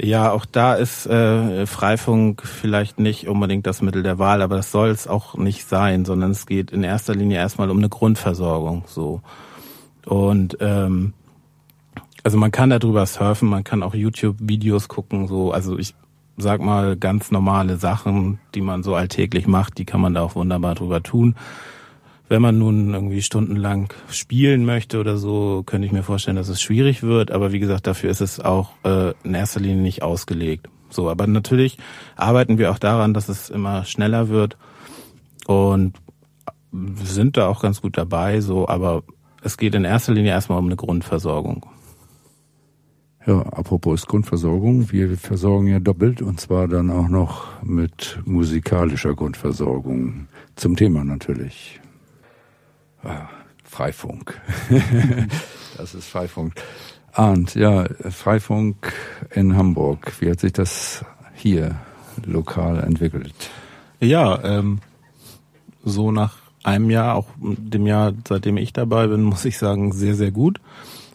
Ja, 0.01 0.31
auch 0.31 0.45
da 0.45 0.75
ist 0.75 1.07
äh, 1.07 1.67
Freifunk 1.67 2.43
vielleicht 2.43 2.99
nicht 2.99 3.29
unbedingt 3.29 3.67
das 3.67 3.81
Mittel 3.81 4.03
der 4.03 4.19
Wahl, 4.19 4.43
aber 4.43 4.57
das 4.57 4.71
soll 4.71 4.91
es 4.91 5.09
auch 5.09 5.37
nicht 5.37 5.67
sein, 5.67 6.05
sondern 6.05 6.33
es 6.33 6.47
geht 6.47 6.71
in 6.71 6.85
erster 6.85 7.15
Linie 7.15 7.39
erstmal 7.39 7.71
um 7.71 7.79
eine 7.79 7.89
Grundversorgung. 7.89 8.85
So 8.87 9.23
und 10.05 10.59
ähm, 10.61 11.15
also 12.27 12.39
man 12.39 12.51
kann 12.51 12.71
darüber 12.71 13.07
surfen, 13.07 13.49
man 13.49 13.63
kann 13.63 13.85
auch 13.85 13.95
YouTube-Videos 13.95 14.89
gucken, 14.89 15.29
so 15.29 15.53
also 15.53 15.79
ich 15.79 15.95
sag 16.37 16.61
mal 16.61 16.97
ganz 16.97 17.31
normale 17.31 17.77
Sachen, 17.77 18.41
die 18.53 18.63
man 18.63 18.83
so 18.83 18.97
alltäglich 18.97 19.47
macht, 19.47 19.79
die 19.79 19.85
kann 19.85 20.01
man 20.01 20.13
da 20.13 20.23
auch 20.23 20.35
wunderbar 20.35 20.75
drüber 20.75 21.05
tun. 21.05 21.37
Wenn 22.29 22.43
man 22.43 22.59
nun 22.59 22.93
irgendwie 22.95 23.23
stundenlang 23.23 23.93
spielen 24.11 24.65
möchte 24.65 24.99
oder 24.99 25.19
so, 25.19 25.63
könnte 25.65 25.87
ich 25.87 25.93
mir 25.93 26.03
vorstellen, 26.03 26.37
dass 26.37 26.49
es 26.49 26.61
schwierig 26.61 27.05
wird. 27.05 27.31
Aber 27.31 27.53
wie 27.53 27.61
gesagt, 27.61 27.87
dafür 27.87 28.11
ist 28.11 28.21
es 28.21 28.41
auch 28.41 28.71
äh, 28.83 29.13
in 29.23 29.33
erster 29.33 29.61
Linie 29.61 29.81
nicht 29.81 30.03
ausgelegt. 30.03 30.69
So, 30.91 31.09
aber 31.09 31.29
natürlich 31.29 31.79
arbeiten 32.17 32.59
wir 32.59 32.73
auch 32.73 32.81
daran, 32.81 33.15
dass 33.15 33.29
es 33.29 33.51
immer 33.51 33.85
schneller 33.85 34.29
wird 34.29 34.57
und 35.47 35.95
sind 37.05 37.37
da 37.37 37.47
auch 37.47 37.63
ganz 37.63 37.81
gut 37.83 37.97
dabei. 37.97 38.41
So, 38.41 38.67
aber 38.67 39.05
es 39.45 39.57
geht 39.57 39.77
in 39.77 39.85
erster 39.85 40.13
Linie 40.13 40.33
erstmal 40.33 40.59
um 40.59 40.67
eine 40.67 40.75
Grundversorgung. 40.75 41.65
Ja, 43.27 43.41
apropos 43.41 44.07
Grundversorgung, 44.07 44.93
wir 44.93 45.19
versorgen 45.19 45.67
ja 45.67 45.81
doppelt 45.81 46.23
und 46.23 46.41
zwar 46.41 46.69
dann 46.69 46.91
auch 46.91 47.09
noch 47.09 47.61
mit 47.61 48.21
musikalischer 48.25 49.15
Grundversorgung. 49.15 50.29
Zum 50.55 50.77
Thema 50.77 51.03
natürlich. 51.03 51.81
Ah, 53.03 53.29
Freifunk. 53.65 54.41
das 55.77 55.95
ist 55.97 56.07
Freifunk. 56.07 56.55
Arndt, 57.13 57.57
ja, 57.57 57.87
Freifunk 58.11 58.93
in 59.35 59.57
Hamburg. 59.57 60.13
Wie 60.21 60.31
hat 60.31 60.39
sich 60.39 60.53
das 60.53 61.05
hier 61.35 61.75
lokal 62.25 62.79
entwickelt? 62.79 63.35
Ja, 63.99 64.43
ähm, 64.45 64.79
so 65.85 66.13
nach 66.13 66.37
einem 66.63 66.91
Jahr, 66.91 67.17
auch 67.17 67.27
dem 67.41 67.89
Jahr, 67.89 68.13
seitdem 68.29 68.57
ich 68.57 68.73
dabei 68.73 69.09
bin, 69.09 69.23
muss 69.25 69.45
ich 69.45 69.59
sagen, 69.59 69.91
sehr, 69.91 70.15
sehr 70.15 70.31
gut. 70.31 70.61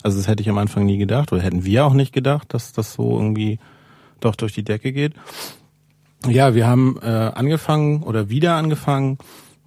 Also 0.03 0.17
das 0.17 0.27
hätte 0.27 0.41
ich 0.41 0.49
am 0.49 0.57
Anfang 0.57 0.85
nie 0.85 0.97
gedacht 0.97 1.31
oder 1.31 1.41
hätten 1.41 1.65
wir 1.65 1.85
auch 1.85 1.93
nicht 1.93 2.13
gedacht, 2.13 2.53
dass 2.53 2.73
das 2.73 2.93
so 2.93 3.17
irgendwie 3.17 3.59
doch 4.19 4.35
durch 4.35 4.53
die 4.53 4.63
Decke 4.63 4.91
geht. 4.91 5.13
Ja, 6.27 6.53
wir 6.53 6.67
haben 6.67 6.97
äh, 7.01 7.07
angefangen 7.07 8.03
oder 8.03 8.29
wieder 8.29 8.55
angefangen 8.55 9.17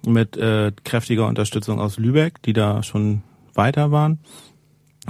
mit 0.05 0.37
äh, 0.37 0.71
kräftiger 0.83 1.27
Unterstützung 1.27 1.79
aus 1.79 1.97
Lübeck, 1.97 2.41
die 2.43 2.53
da 2.53 2.83
schon 2.83 3.23
weiter 3.53 3.91
waren. 3.91 4.19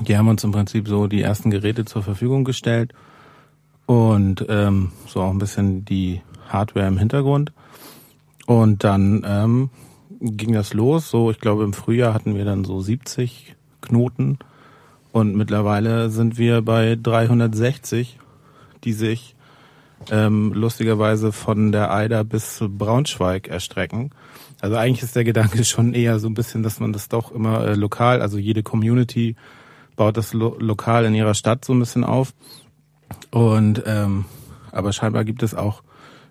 Die 0.02 0.18
haben 0.18 0.28
uns 0.28 0.44
im 0.44 0.52
Prinzip 0.52 0.88
so 0.88 1.08
die 1.08 1.22
ersten 1.22 1.52
Geräte 1.52 1.86
zur 1.86 2.04
Verfügung 2.04 2.44
gestellt 2.44 2.94
und 3.86 4.46
ähm, 4.50 4.92
so 5.08 5.22
auch 5.22 5.32
ein 5.32 5.38
bisschen 5.38 5.86
die 5.86 6.22
Hardware 6.50 6.88
im 6.88 6.98
Hintergrund. 6.98 7.54
Und 8.46 8.84
dann 8.84 9.24
ähm, 9.26 9.70
ging 10.20 10.54
das 10.54 10.74
los. 10.74 11.10
So, 11.10 11.32
ich 11.32 11.40
glaube, 11.40 11.64
im 11.64 11.74
Frühjahr 11.74 12.14
hatten 12.14 12.36
wir 12.36 12.46
dann 12.46 12.64
so 12.64 12.82
70 12.82 13.56
Knoten 13.82 14.40
und 15.16 15.34
mittlerweile 15.34 16.10
sind 16.10 16.38
wir 16.38 16.62
bei 16.62 16.98
360, 17.02 18.20
die 18.84 18.92
sich 18.92 19.34
ähm, 20.12 20.52
lustigerweise 20.52 21.32
von 21.32 21.72
der 21.72 21.94
Eider 21.94 22.26
bis 22.26 22.62
Braunschweig 22.68 23.48
erstrecken. 23.48 24.10
Also 24.60 24.76
eigentlich 24.76 25.04
ist 25.04 25.16
der 25.16 25.24
Gedanke 25.24 25.64
schon 25.64 25.94
eher 25.94 26.20
so 26.20 26.28
ein 26.28 26.34
bisschen, 26.34 26.64
dass 26.64 26.82
man 26.82 26.92
das 26.92 27.08
doch 27.08 27.32
immer 27.32 27.66
äh, 27.66 27.76
lokal, 27.76 28.22
also 28.22 28.38
jede 28.38 28.62
Community 28.62 29.38
baut 29.96 30.18
das 30.18 30.34
lo 30.34 30.58
lokal 30.60 31.06
in 31.06 31.16
ihrer 31.16 31.34
Stadt 31.34 31.64
so 31.64 31.72
ein 31.72 31.80
bisschen 31.80 32.04
auf. 32.04 32.34
Und 33.32 33.84
ähm, 33.86 34.26
aber 34.74 34.92
scheinbar 34.92 35.24
gibt 35.24 35.44
es 35.44 35.56
auch 35.56 35.82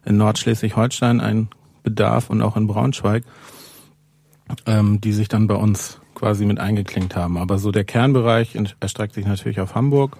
in 0.05 0.19
Nordschleswig-Holstein 0.19 1.23
einen 1.23 1.49
Bedarf 1.85 2.29
und 2.29 2.43
auch 2.43 2.59
in 2.59 2.67
Braunschweig, 2.67 3.25
ähm, 4.67 5.01
die 5.01 5.15
sich 5.15 5.29
dann 5.29 5.47
bei 5.47 5.55
uns 5.55 6.03
quasi 6.15 6.47
mit 6.47 6.61
eingeklinkt 6.61 7.17
haben. 7.17 7.37
Aber 7.37 7.59
so 7.59 7.71
der 7.71 7.85
Kernbereich 7.85 8.57
erstreckt 8.81 9.15
sich 9.15 9.27
natürlich 9.27 9.61
auf 9.61 9.75
Hamburg. 9.75 10.17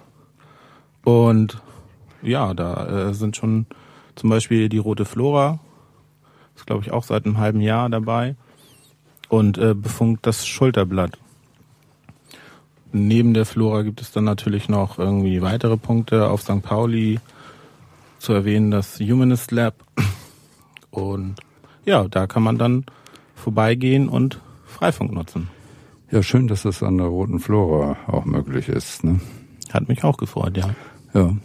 Und 1.03 1.61
ja, 2.21 2.53
da 2.53 3.09
äh, 3.09 3.13
sind 3.13 3.37
schon 3.37 3.67
zum 4.15 4.29
Beispiel 4.29 4.69
die 4.69 4.77
Rote 4.77 5.05
Flora 5.05 5.59
ist, 6.55 6.65
glaube 6.65 6.83
ich, 6.83 6.91
auch 6.91 7.03
seit 7.03 7.25
einem 7.25 7.37
halben 7.37 7.61
Jahr 7.61 7.89
dabei. 7.89 8.35
Und 9.27 9.57
äh, 9.57 9.73
befunkt 9.73 10.25
das 10.25 10.45
Schulterblatt. 10.45 11.17
Neben 12.91 13.33
der 13.33 13.45
Flora 13.45 13.81
gibt 13.81 14.01
es 14.01 14.11
dann 14.11 14.23
natürlich 14.23 14.69
noch 14.69 14.99
irgendwie 14.99 15.41
weitere 15.41 15.77
Punkte. 15.77 16.29
Auf 16.29 16.41
St. 16.41 16.61
Pauli 16.61 17.19
zu 18.19 18.33
erwähnen 18.33 18.71
das 18.71 18.99
Humanist 18.99 19.51
Lab. 19.51 19.75
Und 20.91 21.35
ja, 21.85 22.07
da 22.07 22.27
kann 22.27 22.43
man 22.43 22.57
dann 22.57 22.85
vorbeigehen 23.35 24.07
und 24.07 24.39
Freifunk 24.65 25.11
nutzen. 25.11 25.49
Ja, 26.15 26.23
schön, 26.23 26.47
dass 26.47 26.61
das 26.61 26.81
an 26.81 26.97
der 26.97 27.07
Roten 27.07 27.41
Flora 27.41 27.97
auch 28.07 28.23
möglich 28.23 28.69
ist. 28.69 29.03
Ne? 29.03 29.19
Hat 29.73 29.89
mich 29.89 30.05
auch 30.05 30.15
gefreut, 30.15 30.55
ja. 30.55 30.73
Ja. 31.13 31.35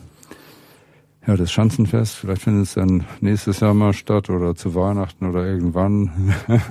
Ja, 1.27 1.37
das 1.37 1.50
Schanzenfest, 1.50 2.15
vielleicht 2.15 2.43
findet 2.43 2.67
es 2.67 2.75
dann 2.75 3.05
nächstes 3.21 3.59
Jahr 3.59 3.75
mal 3.75 3.93
statt 3.93 4.31
oder 4.31 4.55
zu 4.55 4.77
Weihnachten 4.77 5.27
oder 5.27 5.45
irgendwann. 5.45 6.37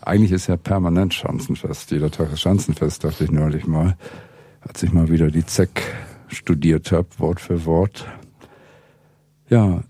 Eigentlich 0.00 0.32
ist 0.32 0.48
ja 0.48 0.56
permanent 0.56 1.14
Schanzenfest. 1.14 1.92
Jeder 1.92 2.10
Tag 2.10 2.32
ist 2.32 2.40
Schanzenfest, 2.40 3.04
dachte 3.04 3.22
ich 3.22 3.30
neulich 3.30 3.68
mal, 3.68 3.96
als 4.62 4.82
ich 4.82 4.92
mal 4.92 5.08
wieder 5.08 5.30
die 5.30 5.46
ZEC 5.46 5.80
studiert 6.26 6.90
habe, 6.90 7.06
Wort 7.18 7.40
für 7.40 7.64
Wort. 7.66 8.04
Ja, 9.48 9.84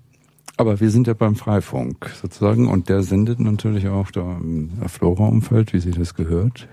aber 0.58 0.80
wir 0.80 0.90
sind 0.90 1.06
ja 1.06 1.14
beim 1.14 1.34
Freifunk 1.34 2.10
sozusagen 2.20 2.68
und 2.68 2.90
der 2.90 3.02
sendet 3.02 3.40
natürlich 3.40 3.88
auch 3.88 4.10
da 4.10 4.36
im 4.36 4.70
Flora-Umfeld, 4.86 5.72
wie 5.72 5.78
sich 5.78 5.96
das 5.96 6.12
gehört. 6.12 6.68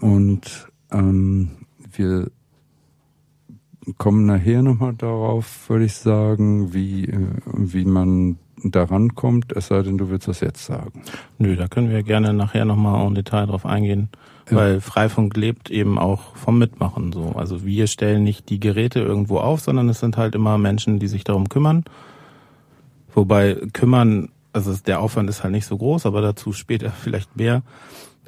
Und 0.00 0.68
ähm, 0.90 1.50
wir 1.92 2.30
kommen 3.98 4.26
nachher 4.26 4.62
nochmal 4.62 4.94
darauf, 4.94 5.68
würde 5.68 5.84
ich 5.84 5.94
sagen, 5.94 6.72
wie, 6.72 7.04
äh, 7.04 7.26
wie 7.54 7.84
man 7.84 8.38
da 8.62 8.84
rankommt, 8.84 9.52
es 9.52 9.68
sei 9.68 9.82
denn, 9.82 9.98
du 9.98 10.10
willst 10.10 10.28
das 10.28 10.40
jetzt 10.40 10.64
sagen. 10.64 11.02
Nö, 11.38 11.56
da 11.56 11.68
können 11.68 11.90
wir 11.90 12.02
gerne 12.02 12.32
nachher 12.34 12.64
nochmal 12.64 13.06
im 13.06 13.14
Detail 13.14 13.46
drauf 13.46 13.64
eingehen, 13.64 14.10
ja. 14.50 14.56
weil 14.56 14.80
Freifunk 14.80 15.36
lebt 15.36 15.70
eben 15.70 15.98
auch 15.98 16.36
vom 16.36 16.58
Mitmachen 16.58 17.12
so. 17.12 17.32
Also 17.36 17.64
wir 17.64 17.86
stellen 17.86 18.22
nicht 18.22 18.50
die 18.50 18.60
Geräte 18.60 19.00
irgendwo 19.00 19.38
auf, 19.38 19.60
sondern 19.60 19.88
es 19.88 20.00
sind 20.00 20.16
halt 20.16 20.34
immer 20.34 20.58
Menschen, 20.58 20.98
die 20.98 21.08
sich 21.08 21.24
darum 21.24 21.48
kümmern. 21.48 21.84
Wobei 23.14 23.56
kümmern, 23.72 24.28
also 24.52 24.74
der 24.86 25.00
Aufwand 25.00 25.30
ist 25.30 25.42
halt 25.42 25.52
nicht 25.52 25.66
so 25.66 25.76
groß, 25.78 26.06
aber 26.06 26.20
dazu 26.20 26.52
später 26.52 26.90
vielleicht 27.02 27.36
mehr. 27.36 27.62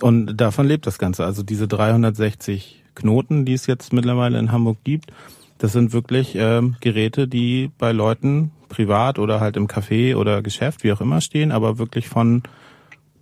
Und 0.01 0.37
davon 0.37 0.67
lebt 0.67 0.87
das 0.87 0.99
Ganze. 0.99 1.25
Also 1.25 1.43
diese 1.43 1.69
360 1.69 2.85
Knoten, 2.95 3.45
die 3.45 3.55
es 3.55 3.67
jetzt 3.67 3.93
mittlerweile 3.93 4.39
in 4.39 4.53
Hamburg 4.53 4.79
gibt, 4.85 5.13
das 5.59 5.73
sind 5.73 5.93
wirklich 5.93 6.35
ähm, 6.35 6.77
Geräte, 6.81 7.29
die 7.29 7.71
bei 7.79 7.93
Leuten 7.93 8.51
privat 8.69 9.19
oder 9.19 9.39
halt 9.39 9.57
im 9.57 9.69
Café 9.69 10.17
oder 10.17 10.43
Geschäft, 10.43 10.83
wie 10.83 10.93
auch 10.93 11.01
immer 11.01 11.21
stehen, 11.21 11.53
aber 11.53 11.79
wirklich 11.79 12.09
von 12.09 12.43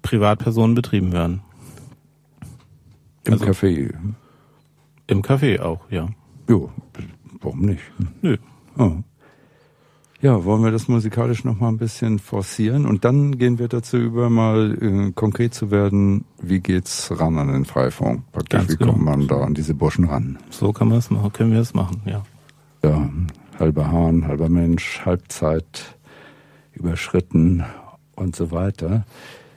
Privatpersonen 0.03 0.75
betrieben 0.75 1.13
werden. 1.13 1.43
Im 3.25 3.35
also, 3.35 3.45
Café? 3.45 3.93
Im 5.07 5.23
Café 5.23 5.61
auch, 5.61 5.91
ja. 5.91 6.09
Jo, 6.49 6.71
warum 7.41 7.61
nicht? 7.61 7.83
Nö. 8.23 8.39
Oh. 8.79 9.03
Ja, 10.23 10.45
wollen 10.45 10.63
wir 10.63 10.71
das 10.71 10.87
musikalisch 10.87 11.45
noch 11.45 11.59
mal 11.61 11.69
ein 11.69 11.79
bisschen 11.79 12.19
forcieren 12.19 12.85
und 12.85 13.07
dann 13.07 13.39
gehen 13.39 13.59
wir 13.59 13.69
dazu 13.69 13.97
über, 13.97 14.29
mal 14.29 14.77
äh, 14.81 15.13
konkret 15.13 15.55
zu 15.55 15.71
werden, 15.71 16.27
wie 16.43 16.61
geht's 16.61 17.11
ran 17.19 17.39
an 17.39 17.51
den 17.51 17.65
Freifunk? 17.65 18.31
Praktisch, 18.31 18.69
wie 18.69 18.77
genau. 18.77 18.93
kommt 18.93 19.05
man 19.05 19.27
da 19.29 19.41
an 19.41 19.55
diese 19.55 19.73
Burschen 19.73 20.05
ran? 20.05 20.39
So 20.51 20.75
kann 20.75 20.89
man 20.89 20.99
es 20.99 21.11
machen, 21.11 21.33
können 21.33 21.53
wir 21.53 21.61
es 21.61 21.73
machen, 21.73 22.03
ja. 22.05 22.23
Ja, 22.85 23.09
halber 23.59 23.91
Hahn, 23.91 24.27
halber 24.27 24.51
Mensch, 24.51 25.01
Halbzeit 25.07 25.97
überschritten 26.75 27.65
und 28.15 28.37
so 28.37 28.51
weiter. 28.51 29.07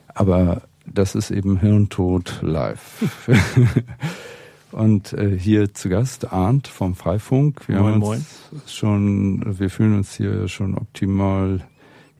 Aber 0.08 0.62
das 0.86 1.16
ist 1.16 1.30
eben 1.30 1.58
Hirntod 1.58 2.40
live. 2.42 3.28
Und 4.74 5.14
äh, 5.14 5.38
hier 5.38 5.74
zu 5.74 5.88
Gast 5.88 6.34
Arndt 6.34 6.68
vom 6.68 6.96
Freifunk. 6.96 7.68
Wir 7.68 7.80
moin, 7.80 7.86
haben 7.86 8.02
uns 8.02 8.26
moin. 8.52 8.62
schon, 8.66 9.60
wir 9.60 9.70
fühlen 9.70 9.96
uns 9.96 10.16
hier 10.16 10.48
schon 10.48 10.76
optimal 10.76 11.62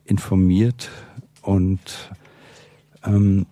informiert 0.04 0.90
und 1.42 2.10
ähm, 3.04 3.46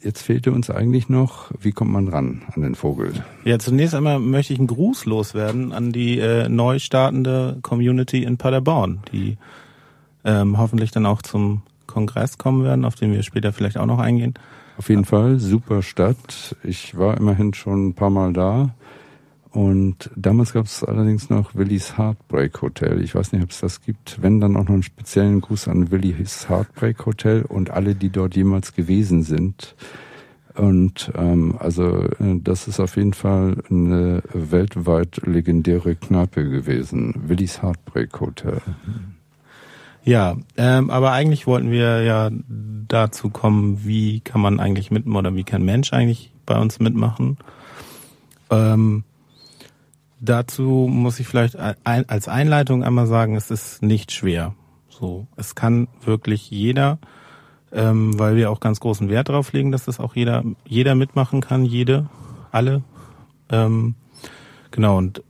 jetzt 0.00 0.22
fehlte 0.22 0.52
uns 0.52 0.70
eigentlich 0.70 1.10
noch, 1.10 1.50
wie 1.60 1.72
kommt 1.72 1.92
man 1.92 2.08
ran 2.08 2.42
an 2.54 2.62
den 2.62 2.74
Vogel? 2.74 3.12
Ja, 3.44 3.58
zunächst 3.58 3.94
einmal 3.94 4.18
möchte 4.18 4.54
ich 4.54 4.58
einen 4.58 4.68
Gruß 4.68 5.04
loswerden 5.04 5.72
an 5.72 5.92
die 5.92 6.18
äh, 6.18 6.48
neu 6.48 6.78
startende 6.78 7.58
Community 7.60 8.22
in 8.22 8.38
Paderborn, 8.38 9.00
die 9.12 9.36
ähm, 10.24 10.56
hoffentlich 10.58 10.90
dann 10.92 11.04
auch 11.04 11.20
zum 11.20 11.62
Kongress 11.86 12.38
kommen 12.38 12.64
werden, 12.64 12.84
auf 12.86 12.94
den 12.94 13.12
wir 13.12 13.22
später 13.22 13.52
vielleicht 13.52 13.76
auch 13.76 13.86
noch 13.86 13.98
eingehen. 13.98 14.34
Auf 14.80 14.88
jeden 14.88 15.04
Fall, 15.04 15.38
super 15.38 15.82
Stadt. 15.82 16.56
Ich 16.64 16.96
war 16.96 17.14
immerhin 17.18 17.52
schon 17.52 17.88
ein 17.88 17.92
paar 17.92 18.08
Mal 18.08 18.32
da. 18.32 18.74
Und 19.50 20.08
damals 20.16 20.54
gab 20.54 20.64
es 20.64 20.82
allerdings 20.82 21.28
noch 21.28 21.54
Willis 21.54 21.98
Heartbreak 21.98 22.62
Hotel. 22.62 23.02
Ich 23.02 23.14
weiß 23.14 23.32
nicht, 23.32 23.42
ob 23.42 23.50
es 23.50 23.60
das 23.60 23.82
gibt. 23.82 24.22
Wenn, 24.22 24.40
dann 24.40 24.56
auch 24.56 24.62
noch 24.64 24.70
einen 24.70 24.82
speziellen 24.82 25.42
Gruß 25.42 25.68
an 25.68 25.90
Willis 25.90 26.48
Heartbreak 26.48 27.04
Hotel 27.04 27.42
und 27.42 27.68
alle, 27.68 27.94
die 27.94 28.08
dort 28.08 28.34
jemals 28.36 28.72
gewesen 28.72 29.22
sind. 29.22 29.76
Und 30.54 31.12
ähm, 31.14 31.56
also 31.58 32.04
äh, 32.18 32.40
das 32.42 32.66
ist 32.66 32.80
auf 32.80 32.96
jeden 32.96 33.12
Fall 33.12 33.62
eine 33.68 34.22
weltweit 34.32 35.20
legendäre 35.26 35.94
Kneipe 35.94 36.48
gewesen. 36.48 37.24
Willis 37.26 37.60
Heartbreak 37.60 38.18
Hotel. 38.18 38.62
Ja, 40.10 40.36
ähm, 40.56 40.90
aber 40.90 41.12
eigentlich 41.12 41.46
wollten 41.46 41.70
wir 41.70 42.02
ja 42.02 42.30
dazu 42.88 43.30
kommen, 43.30 43.84
wie 43.84 44.18
kann 44.18 44.40
man 44.40 44.58
eigentlich 44.58 44.90
mit 44.90 45.06
oder 45.06 45.36
wie 45.36 45.44
kann 45.44 45.64
Mensch 45.64 45.92
eigentlich 45.92 46.32
bei 46.46 46.58
uns 46.58 46.80
mitmachen. 46.80 47.38
Ähm, 48.50 49.04
dazu 50.18 50.88
muss 50.90 51.20
ich 51.20 51.28
vielleicht 51.28 51.56
als 51.84 52.26
Einleitung 52.26 52.82
einmal 52.82 53.06
sagen, 53.06 53.36
es 53.36 53.52
ist 53.52 53.84
nicht 53.84 54.10
schwer. 54.10 54.56
So, 54.88 55.28
es 55.36 55.54
kann 55.54 55.86
wirklich 56.04 56.50
jeder, 56.50 56.98
ähm, 57.70 58.18
weil 58.18 58.34
wir 58.34 58.50
auch 58.50 58.58
ganz 58.58 58.80
großen 58.80 59.08
Wert 59.10 59.28
darauf 59.28 59.52
legen, 59.52 59.70
dass 59.70 59.84
das 59.84 60.00
auch 60.00 60.16
jeder, 60.16 60.42
jeder 60.66 60.96
mitmachen 60.96 61.40
kann, 61.40 61.64
jede, 61.64 62.08
alle. 62.50 62.82
Ähm, 63.48 63.94
genau 64.72 64.98
und 64.98 65.22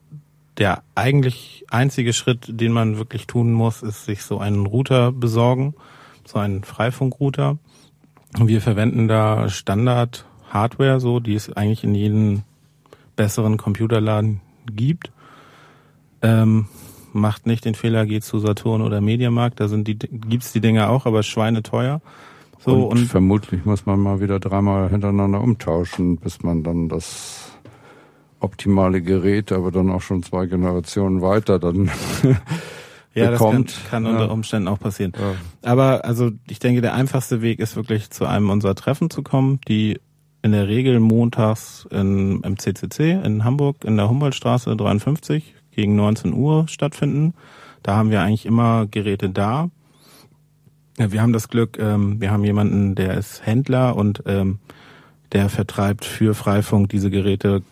der 0.60 0.82
eigentlich 0.94 1.64
einzige 1.70 2.12
Schritt, 2.12 2.46
den 2.48 2.72
man 2.72 2.98
wirklich 2.98 3.26
tun 3.26 3.52
muss, 3.52 3.82
ist 3.82 4.04
sich 4.04 4.22
so 4.22 4.38
einen 4.38 4.66
Router 4.66 5.10
besorgen, 5.10 5.74
so 6.26 6.38
einen 6.38 6.62
Freifunkrouter. 6.62 7.56
Wir 8.38 8.60
verwenden 8.60 9.08
da 9.08 9.48
Standard 9.48 10.26
Hardware, 10.50 11.00
so, 11.00 11.18
die 11.18 11.34
es 11.34 11.50
eigentlich 11.50 11.82
in 11.82 11.94
jedem 11.94 12.42
besseren 13.16 13.56
Computerladen 13.56 14.40
gibt. 14.66 15.10
Ähm, 16.22 16.66
macht 17.12 17.46
nicht 17.46 17.64
den 17.64 17.74
Fehler, 17.74 18.04
geht 18.04 18.24
zu 18.24 18.38
Saturn 18.38 18.82
oder 18.82 19.00
Mediamarkt, 19.00 19.60
da 19.60 19.68
sind 19.68 19.88
die, 19.88 19.98
gibt's 19.98 20.52
die 20.52 20.60
Dinger 20.60 20.90
auch, 20.90 21.06
aber 21.06 21.22
schweineteuer. 21.22 22.02
So, 22.58 22.88
und, 22.88 22.98
und 22.98 23.06
vermutlich 23.06 23.64
muss 23.64 23.86
man 23.86 23.98
mal 23.98 24.20
wieder 24.20 24.38
dreimal 24.38 24.90
hintereinander 24.90 25.40
umtauschen, 25.40 26.18
bis 26.18 26.42
man 26.42 26.62
dann 26.62 26.90
das 26.90 27.49
optimale 28.40 29.02
Gerät, 29.02 29.52
aber 29.52 29.70
dann 29.70 29.90
auch 29.90 30.02
schon 30.02 30.22
zwei 30.22 30.46
Generationen 30.46 31.22
weiter 31.22 31.58
dann 31.58 31.90
ja, 33.14 33.30
bekommt. 33.30 33.70
das 33.70 33.90
kann, 33.90 34.04
kann 34.04 34.14
unter 34.14 34.32
Umständen 34.32 34.68
auch 34.68 34.80
passieren. 34.80 35.12
Ja. 35.18 35.34
Aber 35.70 36.04
also 36.04 36.30
ich 36.48 36.58
denke, 36.58 36.80
der 36.80 36.94
einfachste 36.94 37.42
Weg 37.42 37.60
ist 37.60 37.76
wirklich 37.76 38.10
zu 38.10 38.26
einem 38.26 38.50
unserer 38.50 38.74
Treffen 38.74 39.10
zu 39.10 39.22
kommen, 39.22 39.60
die 39.68 40.00
in 40.42 40.52
der 40.52 40.68
Regel 40.68 41.00
montags 41.00 41.86
in, 41.90 42.40
im 42.42 42.58
CCC 42.58 43.20
in 43.22 43.44
Hamburg 43.44 43.84
in 43.84 43.96
der 43.96 44.08
Humboldtstraße 44.08 44.74
53 44.74 45.54
gegen 45.70 45.96
19 45.96 46.32
Uhr 46.32 46.66
stattfinden. 46.68 47.34
Da 47.82 47.96
haben 47.96 48.10
wir 48.10 48.22
eigentlich 48.22 48.46
immer 48.46 48.86
Geräte 48.86 49.30
da. 49.30 49.70
Wir 50.96 51.22
haben 51.22 51.32
das 51.32 51.48
Glück, 51.48 51.78
ähm, 51.78 52.20
wir 52.20 52.30
haben 52.30 52.44
jemanden, 52.44 52.94
der 52.94 53.16
ist 53.16 53.46
Händler 53.46 53.96
und 53.96 54.22
ähm, 54.26 54.58
der 55.32 55.48
vertreibt 55.48 56.04
für 56.04 56.34
Freifunk 56.34 56.88
diese 56.90 57.10
Geräte 57.10 57.62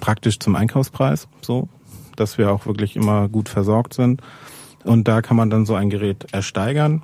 praktisch 0.00 0.38
zum 0.38 0.56
Einkaufspreis, 0.56 1.28
so, 1.40 1.68
dass 2.16 2.38
wir 2.38 2.50
auch 2.50 2.66
wirklich 2.66 2.96
immer 2.96 3.28
gut 3.28 3.48
versorgt 3.48 3.94
sind. 3.94 4.22
Und 4.84 5.08
da 5.08 5.22
kann 5.22 5.36
man 5.36 5.50
dann 5.50 5.66
so 5.66 5.74
ein 5.74 5.90
Gerät 5.90 6.26
ersteigern. 6.32 7.02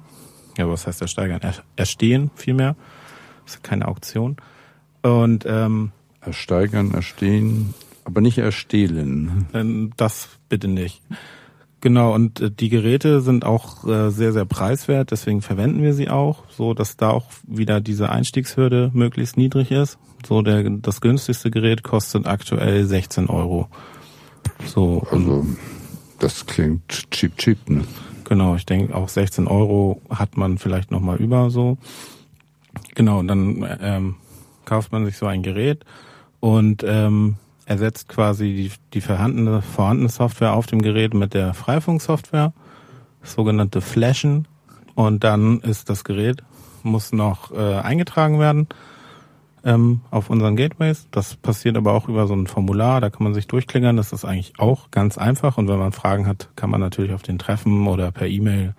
Ja, 0.57 0.69
was 0.69 0.87
heißt 0.87 1.03
ersteigern? 1.03 1.41
Er, 1.43 1.55
erstehen 1.77 2.31
vielmehr. 2.35 2.77
Das 3.45 3.57
ist 3.57 3.63
keine 3.63 3.89
Auktion. 3.89 4.37
Und 5.03 5.45
ähm, 5.47 5.93
ersteigern, 6.21 6.95
erstehen, 6.95 7.75
aber 8.05 8.21
nicht 8.21 8.39
erstehlen. 8.39 9.47
Ähm, 9.53 9.93
das 9.97 10.29
bitte 10.49 10.69
nicht. 10.69 11.03
Genau, 11.85 12.15
und 12.15 12.41
äh, 12.41 12.51
die 12.51 12.71
Geräte 12.71 13.21
sind 13.21 13.45
auch 13.45 13.87
äh, 13.87 14.09
sehr, 14.09 14.33
sehr 14.33 14.47
preiswert, 14.47 15.11
deswegen 15.11 15.43
verwenden 15.43 15.83
wir 15.83 15.93
sie 15.93 16.09
auch, 16.09 16.45
so 16.49 16.73
dass 16.73 16.97
da 16.97 17.11
auch 17.11 17.27
wieder 17.47 17.83
diese 17.83 18.09
Einstiegshürde 18.09 18.91
möglichst 18.95 19.37
niedrig 19.37 19.71
ist. 19.71 19.99
So 20.27 20.41
der 20.41 20.63
das 20.63 21.03
günstigste 21.03 21.51
Gerät 21.51 21.83
kostet 21.83 22.27
aktuell 22.27 22.87
16 22.87 23.29
Euro. 23.29 23.69
So. 24.65 25.07
Also 25.11 25.45
das 26.21 26.47
klingt 26.47 27.11
cheap 27.11 27.37
cheap, 27.37 27.69
ne? 27.69 27.85
Genau, 28.25 28.55
ich 28.55 28.65
denke 28.65 28.95
auch 28.95 29.11
16 29.11 29.47
Euro 29.47 30.01
hat 30.09 30.39
man 30.39 30.57
vielleicht 30.57 30.91
nochmal 30.91 31.19
über 31.19 31.51
so. 31.51 31.77
Genau, 32.95 33.19
und 33.19 33.29
dann 33.29 33.63
ähm, 33.83 34.15
kauft 34.65 34.91
man 34.91 35.05
sich 35.05 35.19
so 35.19 35.27
ein 35.27 35.43
Gerät 35.43 35.85
und 36.41 36.83
ähm, 36.83 37.37
ersetzt 37.67 38.09
quasi 38.09 38.55
die, 38.55 38.73
die 38.93 39.01
vorhandene, 39.01 39.63
vorhandene 39.63 40.09
Software 40.09 40.53
auf 40.55 40.67
dem 40.67 40.83
Gerät 40.83 41.15
mit 41.15 41.35
der 41.35 41.55
Freifunksoftware, 41.55 42.53
sogenannte 43.23 43.81
Flashen. 43.81 44.47
Und 44.95 45.25
dann 45.25 45.61
ist 45.61 45.91
das 45.91 46.05
Gerät, 46.05 46.43
muss 46.83 47.13
noch 47.13 47.51
äh, 47.53 47.79
eingetragen 47.79 48.39
werden 48.39 48.69
ähm, 49.65 50.01
auf 50.11 50.31
unseren 50.31 50.57
Gateways. 50.57 51.09
Das 51.11 51.37
passiert 51.37 51.77
aber 51.77 51.93
auch 51.93 52.09
über 52.09 52.27
so 52.27 52.35
ein 52.35 52.47
Formular, 52.47 53.01
da 53.01 53.11
kann 53.11 53.25
man 53.25 53.35
sich 53.35 53.47
durchklingern. 53.47 53.97
Das 53.97 54.13
ist 54.13 54.25
eigentlich 54.25 54.55
auch 54.59 54.91
ganz 54.91 55.19
einfach. 55.19 55.59
Und 55.59 55.69
wenn 55.69 55.79
man 55.79 55.93
Fragen 55.93 56.27
hat, 56.27 56.51
kann 56.57 56.71
man 56.71 56.81
natürlich 56.81 57.13
auf 57.13 57.23
den 57.23 57.39
Treffen 57.39 57.87
oder 57.87 58.13
per 58.13 58.29
E-Mail 58.29 58.75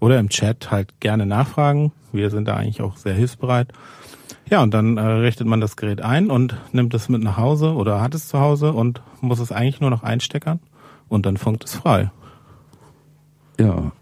oder 0.00 0.18
im 0.18 0.28
Chat 0.28 0.70
halt 0.70 1.00
gerne 1.00 1.24
nachfragen. 1.24 1.92
Wir 2.12 2.30
sind 2.30 2.46
da 2.46 2.56
eigentlich 2.56 2.82
auch 2.82 2.96
sehr 2.96 3.14
hilfsbereit. 3.14 3.68
Ja, 4.50 4.62
und 4.62 4.74
dann 4.74 4.96
äh, 4.96 5.00
richtet 5.00 5.46
man 5.46 5.60
das 5.60 5.76
Gerät 5.76 6.02
ein 6.02 6.30
und 6.30 6.56
nimmt 6.72 6.92
es 6.94 7.08
mit 7.08 7.22
nach 7.22 7.36
Hause 7.36 7.72
oder 7.72 8.00
hat 8.00 8.14
es 8.14 8.28
zu 8.28 8.38
Hause 8.40 8.72
und 8.72 9.02
muss 9.20 9.38
es 9.38 9.52
eigentlich 9.52 9.80
nur 9.80 9.90
noch 9.90 10.02
einsteckern 10.02 10.60
und 11.08 11.26
dann 11.26 11.36
funkt 11.36 11.64
es 11.64 11.74
frei. 11.74 12.10
Ja. 13.58 13.92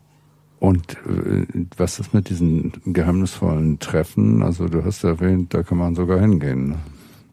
Und 0.58 0.96
äh, 1.06 1.46
was 1.76 1.98
ist 1.98 2.14
mit 2.14 2.28
diesen 2.28 2.72
geheimnisvollen 2.86 3.78
Treffen? 3.80 4.42
Also 4.42 4.68
du 4.68 4.84
hast 4.84 5.02
erwähnt, 5.04 5.52
da 5.54 5.62
kann 5.62 5.78
man 5.78 5.94
sogar 5.94 6.20
hingehen. 6.20 6.70
Ne? 6.70 6.78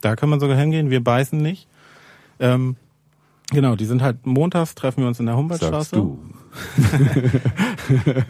Da 0.02 0.16
kann 0.16 0.30
man 0.30 0.40
sogar 0.40 0.58
hingehen. 0.58 0.90
Wir 0.90 1.04
beißen 1.04 1.40
nicht. 1.40 1.68
Ähm, 2.40 2.76
genau, 3.52 3.76
die 3.76 3.86
sind 3.86 4.02
halt 4.02 4.26
montags 4.26 4.76
treffen 4.76 5.02
wir 5.02 5.08
uns 5.08 5.20
in 5.20 5.28
der 5.28 5.38
Humboldtstraße. 5.38 5.74
Sagst 5.74 5.96
du. 5.96 6.20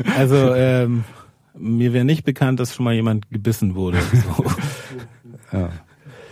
also 0.17 0.53
ähm, 0.53 1.03
mir 1.57 1.93
wäre 1.93 2.05
nicht 2.05 2.23
bekannt, 2.23 2.59
dass 2.59 2.75
schon 2.75 2.85
mal 2.85 2.93
jemand 2.93 3.29
gebissen 3.29 3.75
wurde. 3.75 3.99
So. 5.51 5.57
Ja. 5.57 5.69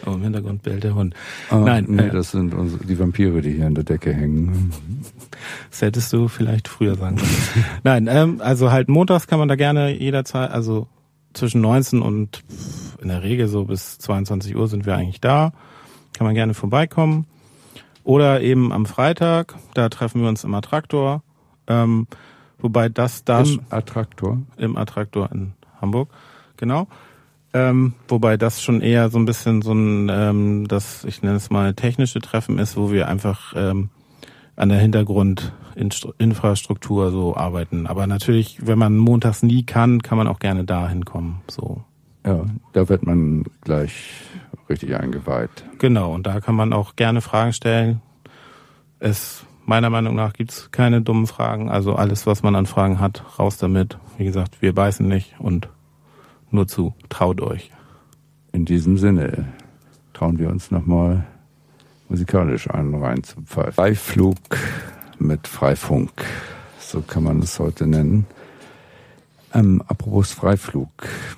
Oh, 0.05 0.13
im 0.13 0.21
Hintergrund 0.21 0.61
bellt 0.61 0.83
der 0.83 0.95
Hund. 0.95 1.15
Ah, 1.49 1.57
Nein, 1.57 1.85
nee, 1.89 2.03
äh, 2.03 2.09
das 2.11 2.31
sind 2.31 2.53
unsere, 2.53 2.85
die 2.85 2.97
Vampire, 2.97 3.41
die 3.41 3.53
hier 3.53 3.67
in 3.67 3.75
der 3.75 3.83
Decke 3.83 4.13
hängen. 4.13 4.71
Das 5.69 5.81
hättest 5.81 6.13
du 6.13 6.27
vielleicht 6.29 6.67
früher 6.69 6.95
sagen 6.95 7.17
können. 7.17 7.65
Nein, 7.83 8.07
ähm, 8.09 8.39
also 8.39 8.71
halt 8.71 8.87
montags 8.87 9.27
kann 9.27 9.39
man 9.39 9.49
da 9.49 9.55
gerne 9.55 9.91
jederzeit, 9.97 10.51
also 10.51 10.87
zwischen 11.33 11.61
19 11.61 12.01
und 12.01 12.43
in 13.01 13.09
der 13.09 13.23
Regel 13.23 13.47
so 13.47 13.65
bis 13.65 13.97
22 13.99 14.55
Uhr 14.55 14.67
sind 14.67 14.85
wir 14.85 14.95
eigentlich 14.95 15.21
da. 15.21 15.51
Kann 16.13 16.25
man 16.25 16.35
gerne 16.35 16.53
vorbeikommen. 16.53 17.25
Oder 18.03 18.41
eben 18.41 18.71
am 18.71 18.85
Freitag, 18.85 19.55
da 19.73 19.89
treffen 19.89 20.21
wir 20.21 20.29
uns 20.29 20.43
im 20.45 20.53
Attraktor. 20.53 21.21
Ähm, 21.67 22.07
wobei 22.59 22.89
das 22.89 23.23
da 23.23 23.41
Im 23.41 23.61
Attraktor. 23.69 24.41
im 24.57 24.75
Attraktor 24.77 25.31
in 25.31 25.53
Hamburg, 25.81 26.09
genau. 26.57 26.87
Ähm, 27.53 27.93
wobei 28.07 28.37
das 28.37 28.61
schon 28.61 28.81
eher 28.81 29.09
so 29.09 29.17
ein 29.17 29.25
bisschen 29.25 29.61
so 29.61 29.73
ein, 29.73 30.09
ähm, 30.11 30.67
das, 30.67 31.05
ich 31.05 31.21
nenne 31.21 31.37
es 31.37 31.49
mal 31.49 31.73
technische 31.73 32.19
Treffen 32.19 32.59
ist, 32.59 32.75
wo 32.77 32.91
wir 32.91 33.07
einfach 33.07 33.53
ähm, 33.55 33.89
an 34.55 34.69
der 34.69 34.77
Hintergrundinfrastruktur 34.79 37.11
so 37.11 37.35
arbeiten. 37.35 37.87
Aber 37.87 38.05
natürlich, 38.05 38.67
wenn 38.67 38.77
man 38.77 38.97
montags 38.97 39.41
nie 39.43 39.63
kann, 39.63 40.03
kann 40.03 40.17
man 40.17 40.27
auch 40.27 40.39
gerne 40.39 40.65
da 40.65 40.89
hinkommen. 40.89 41.41
So. 41.47 41.83
Ja, 42.25 42.43
da 42.73 42.89
wird 42.89 43.05
man 43.05 43.45
gleich 43.61 44.11
richtig 44.69 44.93
eingeweiht. 44.95 45.63
Genau, 45.79 46.13
und 46.13 46.27
da 46.27 46.41
kann 46.41 46.55
man 46.55 46.73
auch 46.73 46.97
gerne 46.97 47.21
Fragen 47.21 47.53
stellen. 47.53 48.01
Es 48.99 49.45
meiner 49.67 49.89
Meinung 49.89 50.15
nach 50.15 50.33
gibt's 50.33 50.69
keine 50.71 51.01
dummen 51.01 51.27
Fragen. 51.27 51.69
Also 51.69 51.95
alles, 51.95 52.25
was 52.25 52.41
man 52.41 52.55
an 52.55 52.65
Fragen 52.65 52.99
hat, 52.99 53.23
raus 53.37 53.57
damit. 53.57 53.97
Wie 54.17 54.25
gesagt, 54.25 54.61
wir 54.61 54.73
beißen 54.73 55.07
nicht 55.07 55.35
und 55.39 55.69
nur 56.49 56.67
zu. 56.67 56.95
Traut 57.09 57.41
euch. 57.41 57.71
In 58.53 58.65
diesem 58.65 58.97
Sinne 58.97 59.45
trauen 60.13 60.39
wir 60.39 60.49
uns 60.49 60.71
nochmal 60.71 61.27
musikalisch 62.09 62.69
einen 62.71 62.95
rein 62.95 63.23
zu 63.23 63.41
pfeifen. 63.41 63.73
Freiflug 63.73 64.37
mit 65.19 65.47
Freifunk, 65.47 66.11
so 66.79 67.01
kann 67.01 67.23
man 67.23 67.39
es 67.39 67.59
heute 67.59 67.85
nennen. 67.85 68.25
Ähm, 69.53 69.83
apropos 69.87 70.31
Freiflug, 70.31 70.89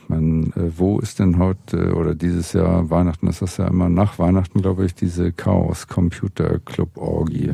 man, 0.07 0.51
äh, 0.55 0.77
wo 0.77 0.99
ist 0.99 1.19
denn 1.19 1.37
heute 1.37 1.95
oder 1.95 2.15
dieses 2.15 2.53
Jahr 2.53 2.89
Weihnachten, 2.89 3.27
ist 3.27 3.41
das 3.41 3.57
ja 3.57 3.67
immer 3.67 3.89
nach 3.89 4.19
Weihnachten, 4.19 4.61
glaube 4.61 4.85
ich, 4.85 4.95
diese 4.95 5.31
Chaos 5.31 5.87
Computer 5.87 6.59
Club 6.59 6.97
Orgie. 6.97 7.51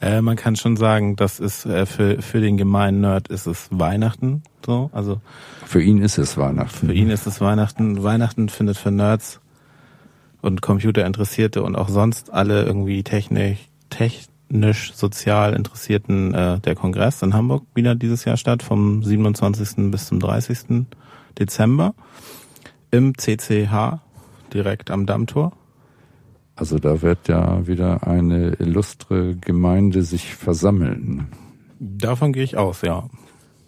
Äh, 0.00 0.22
man 0.22 0.36
kann 0.36 0.56
schon 0.56 0.76
sagen, 0.76 1.16
das 1.16 1.40
ist 1.40 1.66
äh, 1.66 1.84
für, 1.84 2.22
für 2.22 2.40
den 2.40 2.56
gemeinen 2.56 3.00
Nerd 3.02 3.28
ist 3.28 3.46
es 3.46 3.68
Weihnachten. 3.70 4.42
So, 4.64 4.90
also 4.92 5.20
Für 5.66 5.82
ihn 5.82 6.00
ist 6.02 6.18
es 6.18 6.36
Weihnachten. 6.38 6.86
für 6.88 6.92
ihn 6.94 7.10
ist 7.10 7.26
es 7.26 7.40
Weihnachten. 7.40 8.02
Weihnachten 8.02 8.48
findet 8.48 8.76
für 8.78 8.90
Nerds 8.90 9.40
und 10.42 10.62
Computerinteressierte 10.62 11.62
und 11.62 11.76
auch 11.76 11.88
sonst 11.88 12.32
alle 12.32 12.64
irgendwie 12.64 13.02
technisch, 13.02 13.58
technisch 13.90 14.94
sozial 14.94 15.54
Interessierten 15.54 16.32
äh, 16.34 16.60
der 16.60 16.74
Kongress 16.74 17.22
in 17.22 17.34
Hamburg 17.34 17.64
wieder 17.74 17.94
dieses 17.94 18.24
Jahr 18.24 18.38
statt, 18.38 18.62
vom 18.62 19.02
27. 19.02 19.90
bis 19.90 20.06
zum 20.06 20.18
30. 20.18 20.86
Dezember 21.38 21.94
im 22.90 23.16
CCH 23.16 24.00
direkt 24.52 24.90
am 24.90 25.04
Dammtor. 25.06 25.52
Also 26.60 26.78
da 26.78 27.00
wird 27.00 27.26
ja 27.26 27.66
wieder 27.66 28.06
eine 28.06 28.50
illustre 28.58 29.34
Gemeinde 29.34 30.02
sich 30.02 30.34
versammeln. 30.34 31.26
Davon 31.78 32.34
gehe 32.34 32.44
ich 32.44 32.58
aus, 32.58 32.82
ja. 32.82 33.08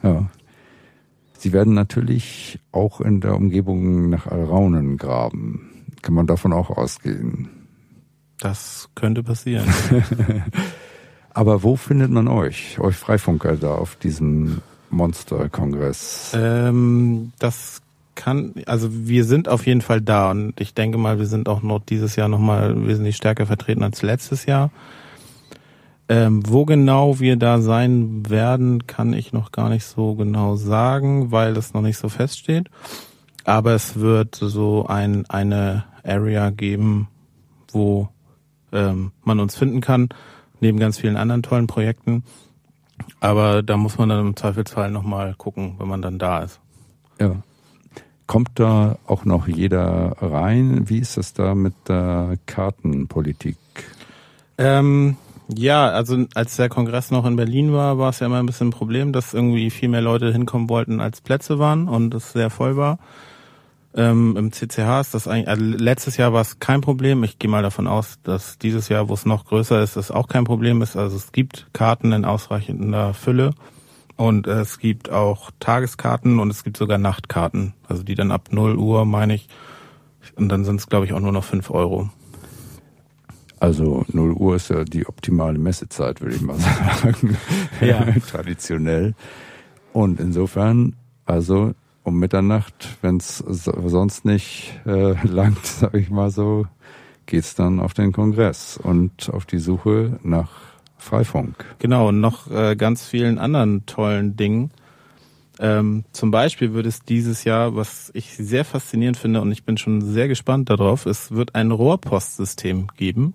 Ja. 0.03 0.27
Sie 1.39 1.55
werden 1.55 1.73
natürlich 1.73 2.59
auch 2.71 3.01
in 3.01 3.23
der 3.23 3.35
Umgebung 3.35 4.11
nach 4.11 4.27
Alraunen 4.27 4.99
graben. 4.99 5.71
Kann 6.03 6.15
man 6.15 6.27
davon 6.27 6.53
auch 6.53 6.69
ausgehen. 6.69 7.49
Das 8.39 8.91
könnte 8.95 9.23
passieren. 9.23 9.73
Aber 11.31 11.63
wo 11.63 11.77
findet 11.77 12.11
man 12.11 12.29
euch, 12.29 12.79
euch 12.79 12.97
Freifunker 12.97 13.57
da 13.57 13.75
auf 13.75 13.97
diesem 13.97 14.61
Monsterkongress? 14.91 16.33
Ähm, 16.35 17.33
das 17.39 17.82
kann, 18.15 18.55
also 18.67 18.89
wir 18.91 19.25
sind 19.25 19.49
auf 19.49 19.67
jeden 19.67 19.81
Fall 19.81 20.01
da 20.01 20.31
und 20.31 20.61
ich 20.61 20.75
denke 20.75 20.99
mal, 20.99 21.19
wir 21.19 21.27
sind 21.27 21.49
auch 21.49 21.63
noch 21.63 21.81
dieses 21.81 22.17
Jahr 22.17 22.29
nochmal 22.29 22.87
wesentlich 22.87 23.17
stärker 23.17 23.47
vertreten 23.47 23.83
als 23.83 24.03
letztes 24.03 24.47
Jahr. 24.47 24.71
Ähm, 26.09 26.43
wo 26.47 26.65
genau 26.65 27.21
wir 27.21 27.37
da 27.37 27.61
sein 27.61 28.29
werden, 28.29 28.87
kann 28.87 29.13
ich 29.13 29.33
noch 29.33 29.53
gar 29.53 29.69
nicht 29.69 29.85
so 29.85 30.15
genau 30.15 30.57
sagen, 30.57 31.31
weil 31.31 31.55
das 31.55 31.75
noch 31.75 31.81
nicht 31.81 31.97
so 31.97 32.09
feststeht. 32.09 32.69
Aber 33.45 33.73
es 33.73 33.99
wird 33.99 34.35
so 34.35 34.87
ein, 34.87 35.27
eine 35.31 35.85
Area 36.05 36.51
geben, 36.51 37.09
wo 37.71 38.09
ähm, 38.73 39.13
man 39.23 39.41
uns 39.41 39.57
finden 39.57 39.81
kann, 39.81 40.09
neben 40.61 40.79
ganz 40.79 40.99
vielen 40.99 41.17
anderen 41.17 41.43
tollen 41.43 41.67
Projekten. 41.67 42.25
Aber 43.21 43.63
da 43.63 43.77
muss 43.77 43.99
man 43.99 44.09
dann 44.09 44.27
im 44.27 44.37
Zweifelsfall 44.37 44.91
nochmal 44.91 45.35
gucken, 45.35 45.77
wenn 45.79 45.89
man 45.89 46.03
dann 46.03 46.19
da 46.19 46.41
ist. 46.41 46.61
Ja. 47.19 47.37
Kommt 48.27 48.51
da 48.55 48.99
auch 49.07 49.25
noch 49.25 49.49
jeder 49.49 50.17
rein? 50.21 50.89
Wie 50.89 50.99
ist 50.99 51.17
das 51.17 51.33
da 51.33 51.55
mit 51.55 51.75
der 51.89 52.39
Kartenpolitik? 52.47 53.57
Ähm, 54.59 55.17
ja, 55.49 55.89
also 55.89 56.25
als 56.35 56.57
der 56.57 56.69
Kongress 56.69 57.11
noch 57.11 57.27
in 57.27 57.37
Berlin 57.37 57.73
war, 57.73 57.99
war 57.99 58.11
es 58.11 58.21
ja 58.21 58.27
immer 58.27 58.39
ein 58.39 58.47
bisschen 58.47 58.69
ein 58.69 58.73
Problem, 58.73 59.13
dass 59.13 59.35
irgendwie 59.35 59.71
viel 59.71 59.89
mehr 59.89 60.01
Leute 60.01 60.33
hinkommen 60.33 60.69
wollten, 60.69 61.01
als 61.01 61.21
Plätze 61.21 61.59
waren 61.59 61.89
und 61.89 62.15
es 62.15 62.33
sehr 62.33 62.51
voll 62.51 62.77
war. 62.77 62.99
Ähm, 63.95 64.37
Im 64.39 64.53
CCH 64.53 65.01
ist 65.01 65.15
das 65.15 65.29
eigentlich, 65.29 65.49
also 65.49 65.63
letztes 65.63 66.17
Jahr 66.17 66.33
war 66.33 66.41
es 66.41 66.59
kein 66.59 66.81
Problem. 66.81 67.25
Ich 67.25 67.39
gehe 67.39 67.51
mal 67.51 67.63
davon 67.63 67.87
aus, 67.87 68.19
dass 68.23 68.57
dieses 68.57 68.89
Jahr, 68.89 69.09
wo 69.09 69.15
es 69.15 69.27
noch 69.27 69.45
größer 69.45 69.83
ist, 69.83 69.97
es 69.97 70.11
auch 70.11 70.29
kein 70.29 70.45
Problem 70.45 70.81
ist. 70.81 70.97
Also 70.97 71.17
es 71.17 71.33
gibt 71.33 71.67
Karten 71.75 72.13
in 72.13 72.25
ausreichender 72.25 73.13
Fülle 73.13 73.53
und 74.23 74.47
es 74.47 74.79
gibt 74.79 75.11
auch 75.11 75.51
Tageskarten 75.59 76.39
und 76.39 76.49
es 76.49 76.63
gibt 76.63 76.77
sogar 76.77 76.97
Nachtkarten, 76.97 77.75
also 77.89 78.05
die 78.05 78.15
dann 78.15 78.31
ab 78.31 78.51
0 78.53 78.77
Uhr, 78.77 79.05
meine 79.05 79.35
ich, 79.35 79.49
und 80.37 80.49
dann 80.49 80.65
sind 80.65 80.77
es, 80.77 80.89
glaube 80.89 81.07
ich, 81.07 81.13
auch 81.13 81.19
nur 81.19 81.33
noch 81.33 81.43
5 81.43 81.71
Euro. 81.71 82.09
Also 83.59 84.05
0 84.13 84.33
Uhr 84.35 84.55
ist 84.55 84.71
ja 84.71 84.85
die 84.85 85.09
optimale 85.09 85.59
Messezeit, 85.59 86.21
würde 86.21 86.37
ich 86.37 86.43
mal 86.43 86.57
sagen. 86.57 87.37
Ja. 87.81 88.07
Traditionell. 88.31 89.15
Und 89.93 90.21
insofern, 90.21 90.95
also 91.27 91.75
um 92.05 92.21
Mitternacht, 92.21 92.97
wenn 93.03 93.17
es 93.17 93.39
sonst 93.39 94.25
nicht 94.25 94.81
äh, 94.87 95.15
langt, 95.27 95.67
sage 95.67 95.99
ich 95.99 96.11
mal 96.11 96.31
so, 96.31 96.67
geht's 97.27 97.57
dann 97.57 97.81
auf 97.81 97.93
den 97.93 98.13
Kongress 98.13 98.77
und 98.81 99.31
auf 99.31 99.47
die 99.47 99.59
Suche 99.59 100.21
nach 100.23 100.72
Freifunk. 101.03 101.65
Genau, 101.79 102.09
und 102.09 102.21
noch 102.21 102.51
äh, 102.51 102.77
ganz 102.77 103.05
vielen 103.07 103.39
anderen 103.39 103.87
tollen 103.87 104.37
Dingen. 104.37 104.71
Ähm, 105.59 106.05
zum 106.13 106.31
Beispiel 106.31 106.73
wird 106.73 106.87
es 106.87 107.03
dieses 107.03 107.45
Jahr, 107.45 107.77
was 107.77 108.11
ich 108.15 108.35
sehr 108.37 108.65
faszinierend 108.65 109.17
finde 109.17 109.41
und 109.41 109.53
ich 109.53 109.65
bin 109.65 109.77
schon 109.77 110.01
sehr 110.01 110.29
gespannt 110.29 110.71
darauf, 110.71 111.07
es 111.07 111.33
wird 111.33 111.55
ein 111.55 111.71
Rohrpostsystem 111.71 112.89
geben. 112.97 113.35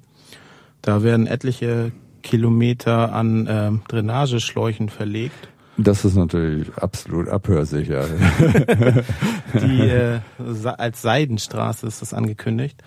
Da 0.82 1.04
werden 1.04 1.28
etliche 1.28 1.92
Kilometer 2.24 3.14
an 3.14 3.48
ähm, 3.50 3.82
Drainageschläuchen 3.88 4.90
verlegt, 4.90 5.50
Das 5.78 6.04
ist 6.06 6.16
natürlich 6.16 6.74
absolut 6.76 7.30
abhörsicher. 7.30 8.08
die 9.54 9.82
äh, 9.82 10.20
als 10.66 11.02
Seidenstraße 11.02 11.86
ist 11.86 12.02
das 12.02 12.14
angekündigt. 12.14 12.82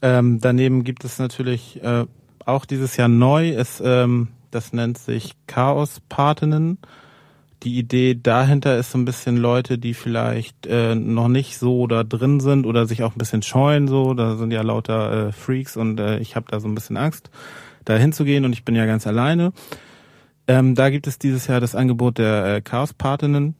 Ähm, 0.00 0.38
daneben 0.40 0.84
gibt 0.84 1.04
es 1.04 1.18
natürlich 1.18 1.82
äh, 1.82 2.04
auch 2.46 2.64
dieses 2.64 2.96
Jahr 2.96 3.08
neu, 3.08 3.50
ist, 3.50 3.82
ähm, 3.84 4.28
das 4.50 4.72
nennt 4.72 4.98
sich 4.98 5.34
Chaospatinnen. 5.46 6.78
Die 7.62 7.78
Idee 7.78 8.14
dahinter 8.14 8.76
ist 8.76 8.92
so 8.92 8.98
ein 8.98 9.06
bisschen 9.06 9.38
Leute, 9.38 9.78
die 9.78 9.94
vielleicht 9.94 10.66
äh, 10.66 10.94
noch 10.94 11.28
nicht 11.28 11.58
so 11.58 11.86
da 11.86 12.04
drin 12.04 12.40
sind 12.40 12.66
oder 12.66 12.86
sich 12.86 13.02
auch 13.02 13.12
ein 13.12 13.18
bisschen 13.18 13.42
scheuen 13.42 13.88
so. 13.88 14.12
Da 14.12 14.36
sind 14.36 14.50
ja 14.50 14.62
lauter 14.62 15.28
äh, 15.28 15.32
Freaks 15.32 15.76
und 15.76 15.98
äh, 15.98 16.18
ich 16.18 16.36
habe 16.36 16.46
da 16.50 16.60
so 16.60 16.68
ein 16.68 16.74
bisschen 16.74 16.98
Angst, 16.98 17.30
da 17.86 17.96
hinzugehen 17.96 18.44
und 18.44 18.52
ich 18.52 18.64
bin 18.64 18.74
ja 18.74 18.84
ganz 18.84 19.06
alleine. 19.06 19.52
Ähm, 20.46 20.74
da 20.74 20.90
gibt 20.90 21.06
es 21.06 21.18
dieses 21.18 21.46
Jahr 21.46 21.60
das 21.60 21.74
Angebot 21.74 22.18
der 22.18 22.56
äh, 22.56 22.60
Chaospatinnen, 22.60 23.54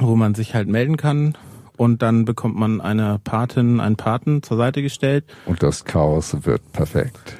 wo 0.00 0.16
man 0.16 0.34
sich 0.34 0.54
halt 0.54 0.66
melden 0.66 0.96
kann 0.96 1.36
und 1.76 2.02
dann 2.02 2.24
bekommt 2.24 2.56
man 2.56 2.80
eine 2.80 3.20
Patin, 3.22 3.80
einen 3.80 3.96
Paten 3.96 4.42
zur 4.42 4.56
Seite 4.56 4.82
gestellt. 4.82 5.24
Und 5.44 5.62
das 5.62 5.84
Chaos 5.84 6.36
wird 6.46 6.72
perfekt. 6.72 7.36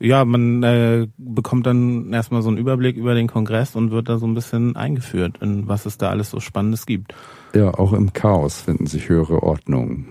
Ja, 0.00 0.24
man 0.24 0.62
äh, 0.62 1.08
bekommt 1.16 1.66
dann 1.66 2.12
erstmal 2.12 2.42
so 2.42 2.48
einen 2.48 2.58
Überblick 2.58 2.96
über 2.96 3.14
den 3.14 3.26
Kongress 3.26 3.74
und 3.74 3.90
wird 3.90 4.08
da 4.08 4.18
so 4.18 4.26
ein 4.26 4.34
bisschen 4.34 4.76
eingeführt, 4.76 5.38
in 5.40 5.66
was 5.66 5.86
es 5.86 5.98
da 5.98 6.08
alles 6.10 6.30
so 6.30 6.38
Spannendes 6.38 6.86
gibt. 6.86 7.14
Ja, 7.54 7.74
auch 7.74 7.92
im 7.92 8.12
Chaos 8.12 8.60
finden 8.60 8.86
sich 8.86 9.08
höhere 9.08 9.42
Ordnungen. 9.42 10.06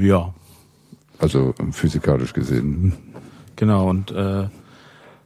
Ja, 0.00 0.32
Also 1.18 1.54
physikalisch 1.72 2.32
gesehen. 2.32 2.92
genau. 3.56 3.88
Und 3.90 4.10
äh, 4.12 4.48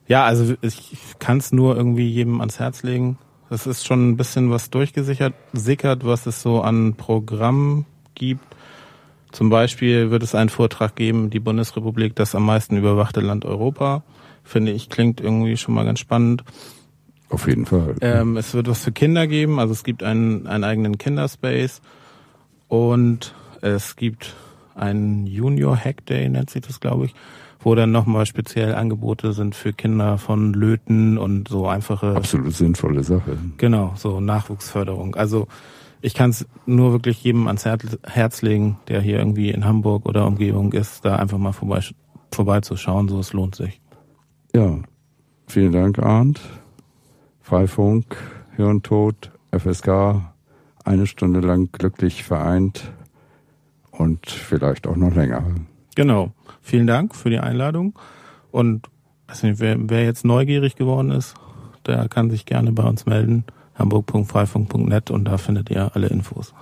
ja, 0.09 0.25
also 0.25 0.55
ich 0.63 0.97
kann 1.19 1.39
es 1.39 1.53
nur 1.53 1.77
irgendwie 1.77 2.09
jedem 2.09 2.41
ans 2.41 2.59
Herz 2.59 2.83
legen. 2.83 3.19
es 3.51 3.67
ist 3.67 3.87
schon 3.87 4.11
ein 4.11 4.17
bisschen 4.17 4.51
was 4.51 4.71
durchgesickert, 4.71 5.35
sickert, 5.53 6.05
was 6.07 6.27
es 6.27 6.41
so 6.41 6.63
an 6.63 6.95
Programm 6.95 7.85
gibt. 8.15 8.56
Zum 9.37 9.51
Beispiel 9.51 10.11
wird 10.11 10.23
es 10.23 10.35
einen 10.35 10.49
Vortrag 10.49 10.97
geben, 10.97 11.29
die 11.29 11.41
Bundesrepublik, 11.41 12.17
das 12.17 12.35
am 12.35 12.47
meisten 12.47 12.79
überwachte 12.79 13.21
Land 13.21 13.45
Europa. 13.45 14.03
Finde 14.43 14.73
ich, 14.73 14.89
klingt 14.89 15.21
irgendwie 15.21 15.59
schon 15.59 15.75
mal 15.75 15.85
ganz 15.85 15.99
spannend. 15.99 16.43
Auf 17.29 17.47
jeden 17.47 17.67
Fall. 17.67 17.97
Ähm, 18.01 18.39
es 18.39 18.55
wird 18.55 18.67
was 18.67 18.83
für 18.83 18.93
Kinder 18.93 19.27
geben, 19.27 19.61
also 19.61 19.75
es 19.75 19.85
gibt 19.85 20.03
einen, 20.03 20.47
einen 20.47 20.65
eigenen 20.65 20.97
Kinderspace 20.97 21.83
und 22.69 23.35
es 23.61 23.97
gibt 23.97 24.35
einen 24.75 25.27
Junior 25.27 25.77
Hack 25.77 26.07
Day, 26.07 26.31
nennt 26.31 26.49
sich 26.49 26.63
das, 26.63 26.81
glaube 26.81 27.05
ich, 27.05 27.15
wo 27.61 27.75
dann 27.75 27.93
nochmal 27.93 28.25
speziell 28.25 28.75
Angebote 28.75 29.35
sind 29.35 29.55
für 29.55 29.75
Kinder 29.75 30.17
von 30.17 30.55
Löten 30.55 31.19
und 31.19 31.49
so 31.49 31.69
einfache. 31.69 32.17
Absolut 32.17 32.55
sinnvolle 32.55 33.05
Sache. 33.05 33.37
Genau, 33.59 33.93
so 33.97 34.19
Nachwuchsförderung. 34.19 35.15
Also 35.15 35.47
ich 36.07 36.15
kann 36.15 36.31
es 36.31 36.47
nur 36.67 36.93
wirklich 36.93 37.25
jedem 37.25 37.49
ans 37.49 37.65
Herz 37.65 38.41
legen, 38.41 38.79
der 38.87 39.01
hier 39.01 39.19
irgendwie 39.19 39.51
in 39.51 39.65
Hamburg 39.65 40.07
oder 40.07 40.25
Umgebung 40.25 40.73
ist, 40.73 41.05
da 41.05 41.17
einfach 41.17 41.37
mal 41.37 41.51
vorbei, 41.51 41.81
vorbeizuschauen. 42.33 43.09
So, 43.09 43.19
es 43.19 43.33
lohnt 43.33 43.57
sich. 43.57 43.81
Ja, 44.55 44.79
vielen 45.49 45.73
Dank, 45.73 45.99
Arndt. 45.99 46.41
Freifunk, 47.41 48.17
Hirntod, 48.55 49.33
FSK, 49.51 50.23
eine 50.85 51.09
Stunde 51.09 51.41
lang 51.41 51.73
glücklich 51.73 52.23
vereint 52.23 52.93
und 53.91 54.31
vielleicht 54.31 54.87
auch 54.87 54.97
noch 54.97 55.13
länger. 55.13 55.43
Genau. 55.97 56.31
Vielen 56.63 56.87
Dank 56.87 57.17
für 57.17 57.31
die 57.31 57.41
Einladung. 57.41 57.99
Und 58.53 58.89
nicht, 59.43 59.59
wer, 59.59 59.77
wer 59.91 60.05
jetzt 60.05 60.25
neugierig 60.25 60.77
geworden 60.77 61.11
ist, 61.11 61.35
der 61.85 62.09
kann 62.09 62.31
sich 62.31 62.47
gerne 62.47 62.71
bei 62.71 62.85
uns 62.85 63.07
melden. 63.07 63.45
hamburg.freifunk.net 63.79 65.11
und 65.11 65.25
da 65.25 65.39
findet 65.39 65.71
ihr 65.71 65.91
alle 65.95 66.09
Infos. 66.09 66.55